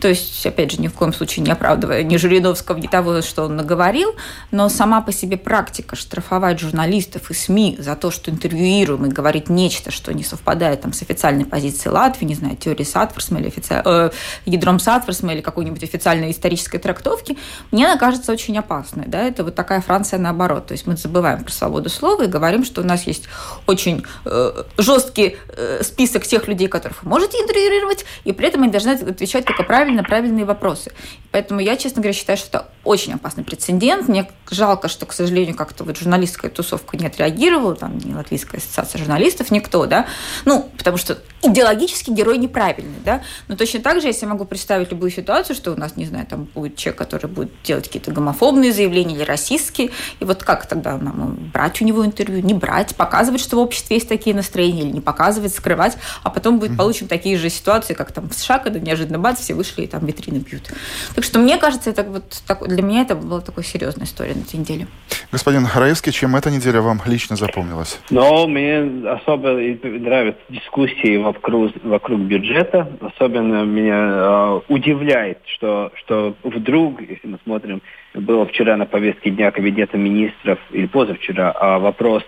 То 0.00 0.06
есть, 0.06 0.46
опять 0.46 0.70
же, 0.70 0.80
ни 0.80 0.86
в 0.86 0.92
коем 0.92 1.12
случае 1.12 1.44
не 1.44 1.50
оправдывая 1.50 2.04
ни 2.04 2.16
Жириновского, 2.16 2.76
ни 2.76 2.86
того, 2.86 3.22
что 3.22 3.46
он 3.46 3.56
наговорил, 3.56 4.14
но 4.52 4.67
сама 4.68 5.00
по 5.00 5.12
себе 5.12 5.36
практика 5.36 5.96
штрафовать 5.96 6.60
журналистов 6.60 7.30
и 7.30 7.34
СМИ 7.34 7.76
за 7.78 7.96
то, 7.96 8.10
что 8.10 8.30
интервьюируем 8.30 9.06
и 9.06 9.08
говорить 9.08 9.48
нечто, 9.48 9.90
что 9.90 10.12
не 10.12 10.24
совпадает 10.24 10.82
там, 10.82 10.92
с 10.92 11.02
официальной 11.02 11.44
позицией 11.44 11.92
Латвии, 11.92 12.26
не 12.26 12.34
знаю, 12.34 12.56
теории 12.56 12.84
Сатверсме 12.84 13.40
или 13.40 13.48
офици... 13.48 13.82
э, 13.84 14.10
ядром 14.44 14.78
Сатверсме 14.78 15.32
или 15.34 15.40
какой-нибудь 15.40 15.82
официальной 15.82 16.30
исторической 16.30 16.78
трактовки, 16.78 17.38
мне 17.70 17.86
она 17.86 17.98
кажется 17.98 18.32
очень 18.32 18.56
опасной. 18.58 19.06
Да? 19.06 19.22
Это 19.22 19.44
вот 19.44 19.54
такая 19.54 19.80
Франция 19.80 20.18
наоборот. 20.18 20.66
То 20.66 20.72
есть 20.72 20.86
мы 20.86 20.96
забываем 20.96 21.44
про 21.44 21.52
свободу 21.52 21.88
слова 21.88 22.22
и 22.24 22.26
говорим, 22.26 22.64
что 22.64 22.82
у 22.82 22.84
нас 22.84 23.06
есть 23.06 23.24
очень 23.66 24.04
э, 24.24 24.64
жесткий 24.76 25.36
э, 25.48 25.82
список 25.82 26.24
тех 26.24 26.48
людей, 26.48 26.68
которых 26.68 27.02
вы 27.02 27.10
можете 27.10 27.38
интервьюировать, 27.38 28.04
и 28.24 28.32
при 28.32 28.48
этом 28.48 28.62
они 28.62 28.72
должны 28.72 28.90
отвечать 28.90 29.44
только 29.44 29.62
правильно 29.62 30.02
правильные 30.02 30.44
вопросы. 30.44 30.92
Поэтому 31.30 31.60
я, 31.60 31.76
честно 31.76 32.02
говоря, 32.02 32.12
считаю, 32.12 32.38
что 32.38 32.48
это 32.48 32.68
очень 32.84 33.14
опасный 33.14 33.44
прецедент. 33.44 34.08
Мне 34.08 34.30
жалко, 34.58 34.88
что, 34.88 35.06
к 35.06 35.12
сожалению, 35.12 35.54
как-то 35.54 35.84
вот 35.84 35.96
журналистская 35.96 36.50
тусовка 36.50 36.96
не 36.96 37.06
отреагировала, 37.06 37.74
там, 37.74 37.96
ни 37.96 38.12
Латвийская 38.12 38.60
ассоциация 38.60 38.98
журналистов, 38.98 39.50
никто, 39.50 39.86
да, 39.86 40.06
ну, 40.44 40.70
потому 40.76 40.98
что 40.98 41.18
идеологически 41.42 42.10
герой 42.10 42.38
неправильный, 42.38 42.98
да, 43.04 43.22
но 43.46 43.56
точно 43.56 43.80
так 43.80 44.00
же, 44.00 44.08
если 44.08 44.26
я 44.26 44.32
могу 44.32 44.44
представить 44.44 44.90
любую 44.90 45.10
ситуацию, 45.10 45.56
что 45.56 45.72
у 45.72 45.76
нас, 45.76 45.96
не 45.96 46.04
знаю, 46.04 46.26
там 46.26 46.44
будет 46.44 46.76
человек, 46.76 46.98
который 46.98 47.30
будет 47.30 47.52
делать 47.62 47.86
какие-то 47.86 48.10
гомофобные 48.10 48.72
заявления 48.72 49.14
или 49.14 49.22
расистские, 49.22 49.90
и 50.20 50.24
вот 50.24 50.42
как 50.42 50.66
тогда 50.66 50.98
нам 50.98 51.50
брать 51.54 51.80
у 51.80 51.84
него 51.84 52.04
интервью, 52.04 52.44
не 52.44 52.54
брать, 52.54 52.96
показывать, 52.96 53.40
что 53.40 53.56
в 53.56 53.60
обществе 53.60 53.96
есть 53.96 54.08
такие 54.08 54.34
настроения, 54.34 54.82
или 54.82 54.90
не 54.90 55.00
показывать, 55.00 55.54
скрывать, 55.54 55.96
а 56.24 56.30
потом 56.30 56.58
будет 56.58 56.76
получим 56.76 57.06
такие 57.06 57.38
же 57.38 57.48
ситуации, 57.48 57.94
как 57.94 58.12
там 58.12 58.28
в 58.28 58.34
США, 58.34 58.58
когда 58.58 58.80
неожиданно 58.80 59.18
бац, 59.18 59.40
все 59.40 59.54
вышли 59.54 59.82
и 59.82 59.86
там 59.86 60.04
витрины 60.04 60.38
бьют. 60.38 60.72
Так 61.14 61.24
что 61.24 61.38
мне 61.38 61.56
кажется, 61.56 61.90
это 61.90 62.02
вот 62.02 62.42
так, 62.46 62.66
для 62.66 62.82
меня 62.82 63.02
это 63.02 63.14
была 63.14 63.40
такой 63.40 63.64
серьезная 63.64 64.06
история 64.06 64.34
на 64.38 64.42
этой 64.42 64.56
неделе. 64.56 64.86
Господин 65.30 65.66
Раевский, 65.74 66.12
чем 66.12 66.36
эта 66.36 66.50
неделя 66.50 66.80
вам 66.80 67.00
лично 67.04 67.36
запомнилась? 67.36 68.00
Ну, 68.10 68.46
мне 68.48 69.08
особо 69.10 69.52
нравятся 69.52 70.40
дискуссии 70.48 71.18
вокруг, 71.18 71.72
вокруг 71.82 72.20
бюджета. 72.20 72.90
Особенно 73.00 73.64
меня 73.64 74.08
э, 74.10 74.60
удивляет, 74.68 75.38
что, 75.44 75.92
что 75.96 76.34
вдруг, 76.42 77.00
если 77.02 77.26
мы 77.26 77.38
смотрим, 77.44 77.82
было 78.14 78.46
вчера 78.46 78.76
на 78.76 78.86
повестке 78.86 79.30
дня 79.30 79.50
Кабинета 79.50 79.98
министров, 79.98 80.58
или 80.70 80.86
позавчера, 80.86 81.52
а 81.52 81.78
вопрос 81.78 82.24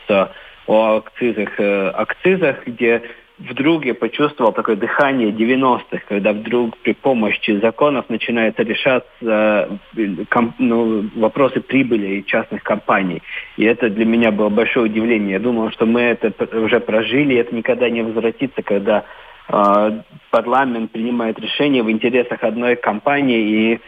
о 0.67 0.97
акцизах, 0.99 1.59
э, 1.59 1.89
акцизах, 1.89 2.67
где 2.67 3.03
вдруг 3.41 3.85
я 3.85 3.95
почувствовал 3.95 4.53
такое 4.53 4.77
дыхание 4.77 5.31
90-х, 5.31 6.03
когда 6.09 6.33
вдруг 6.33 6.77
при 6.79 6.93
помощи 6.93 7.59
законов 7.61 8.09
начинается 8.09 8.63
решаться 8.63 9.81
ком, 10.29 10.55
ну, 10.59 11.09
вопросы 11.17 11.61
прибыли 11.61 12.21
частных 12.23 12.63
компаний. 12.63 13.23
И 13.57 13.65
это 13.65 13.89
для 13.89 14.05
меня 14.05 14.31
было 14.31 14.51
большое 14.51 14.87
удивление. 14.87 15.33
Я 15.33 15.39
думал, 15.39 15.71
что 15.71 15.87
мы 15.87 16.03
это 16.03 16.33
уже 16.59 16.81
прожили, 16.81 17.35
и 17.35 17.39
это 17.39 17.55
никогда 17.55 17.89
не 17.89 18.03
возвратится, 18.03 18.63
когда 18.63 19.05
э, 19.49 20.01
парламент 20.31 20.91
принимает 20.91 21.39
решение 21.39 21.83
в 21.83 21.91
интересах 21.91 22.45
одной 22.45 22.77
компании 22.77 23.41
и 23.41 23.81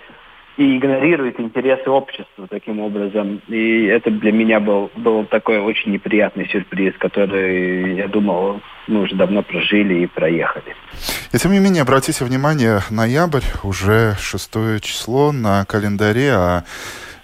и 0.57 0.77
игнорирует 0.77 1.41
интересы 1.41 1.89
общества 1.89 2.47
таким 2.49 2.81
образом. 2.81 3.41
И 3.49 3.85
это 3.87 4.11
для 4.11 4.33
меня 4.33 4.61
был, 4.61 4.91
был 4.97 5.25
такой 5.25 5.59
очень 5.59 5.93
неприятный 5.93 6.49
сюрприз, 6.49 6.95
который, 6.99 7.97
я 7.97 8.09
думал, 8.09 8.61
мы 8.87 9.03
уже 9.03 9.15
давно 9.15 9.43
прожили 9.43 10.03
и 10.03 10.07
проехали. 10.07 10.75
И 11.33 11.39
тем 11.39 11.53
не 11.53 11.61
менее, 11.61 11.83
обратите 11.83 12.25
внимание, 12.25 12.81
ноябрь, 12.91 13.45
уже 13.63 14.17
шестое 14.21 14.81
число 14.81 15.33
на 15.33 15.65
календаре, 15.65 16.33
а 16.33 16.65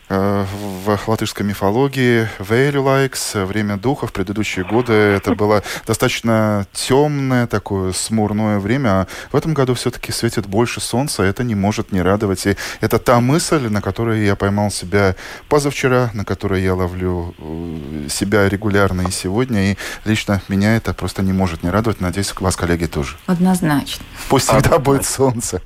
в 0.08 0.98
латышской 1.06 1.44
мифологии 1.44 2.28
Вейлюлайкс, 2.38 3.34
время 3.34 3.76
духа 3.76 4.06
в 4.06 4.12
предыдущие 4.12 4.64
годы 4.64 4.92
это 4.92 5.34
было 5.34 5.62
достаточно 5.86 6.66
темное, 6.72 7.46
такое 7.46 7.92
смурное 7.92 8.58
время, 8.58 8.88
а 8.88 9.06
в 9.30 9.36
этом 9.36 9.52
году 9.52 9.74
все-таки 9.74 10.10
светит 10.10 10.46
больше 10.46 10.80
солнца, 10.80 11.22
это 11.22 11.44
не 11.44 11.54
может 11.54 11.92
не 11.92 12.00
радовать. 12.00 12.46
И 12.46 12.56
это 12.80 12.98
та 12.98 13.20
мысль, 13.20 13.68
на 13.68 13.82
которой 13.82 14.24
я 14.24 14.34
поймал 14.34 14.70
себя 14.70 15.14
позавчера, 15.48 16.10
на 16.14 16.24
которой 16.24 16.62
я 16.62 16.74
ловлю 16.74 17.34
э, 17.38 18.06
себя 18.08 18.48
регулярно 18.48 19.02
и 19.02 19.10
сегодня, 19.10 19.72
и 19.72 19.76
лично 20.06 20.40
меня 20.48 20.76
это 20.76 20.94
просто 20.94 21.22
не 21.22 21.34
может 21.34 21.62
не 21.62 21.68
радовать. 21.68 22.00
Надеюсь, 22.00 22.32
вас, 22.40 22.56
коллеги, 22.56 22.86
тоже. 22.86 23.16
Однозначно. 23.26 24.06
Пусть 24.30 24.48
всегда 24.48 24.78
будет 24.78 25.04
солнце. 25.04 25.60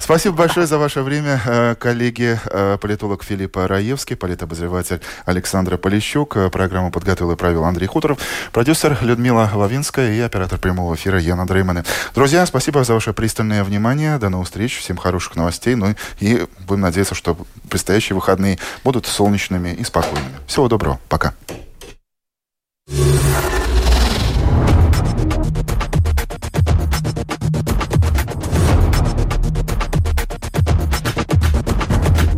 Спасибо 0.00 0.36
большое 0.36 0.66
за 0.66 0.78
ваше 0.78 1.02
время, 1.02 1.42
э, 1.44 1.74
коллеги. 1.74 2.40
Политолог 2.80 3.22
Филиппа 3.22 3.68
Рай 3.68 3.81
Раевский, 3.82 4.14
политобозреватель 4.14 5.00
Александра 5.24 5.76
Полищук. 5.76 6.36
Э, 6.36 6.50
программу 6.50 6.92
подготовил 6.92 7.32
и 7.32 7.36
провел 7.36 7.64
Андрей 7.64 7.88
Хуторов, 7.88 8.18
продюсер 8.52 8.96
Людмила 9.00 9.50
Лавинская 9.52 10.12
и 10.12 10.20
оператор 10.20 10.60
прямого 10.60 10.94
эфира 10.94 11.18
Яна 11.18 11.48
Дреймана. 11.48 11.84
Друзья, 12.14 12.46
спасибо 12.46 12.84
за 12.84 12.94
ваше 12.94 13.12
пристальное 13.12 13.64
внимание. 13.64 14.18
До 14.18 14.28
новых 14.28 14.46
встреч. 14.46 14.78
Всем 14.78 14.96
хороших 14.96 15.34
новостей. 15.34 15.74
Ну 15.74 15.96
и 16.20 16.46
будем 16.60 16.82
надеяться, 16.82 17.16
что 17.16 17.36
предстоящие 17.68 18.14
выходные 18.14 18.58
будут 18.84 19.06
солнечными 19.06 19.70
и 19.70 19.82
спокойными. 19.82 20.38
Всего 20.46 20.68
доброго. 20.68 21.00
Пока. 21.08 21.34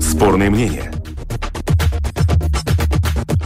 Спорные 0.00 0.48
мнения 0.48 0.93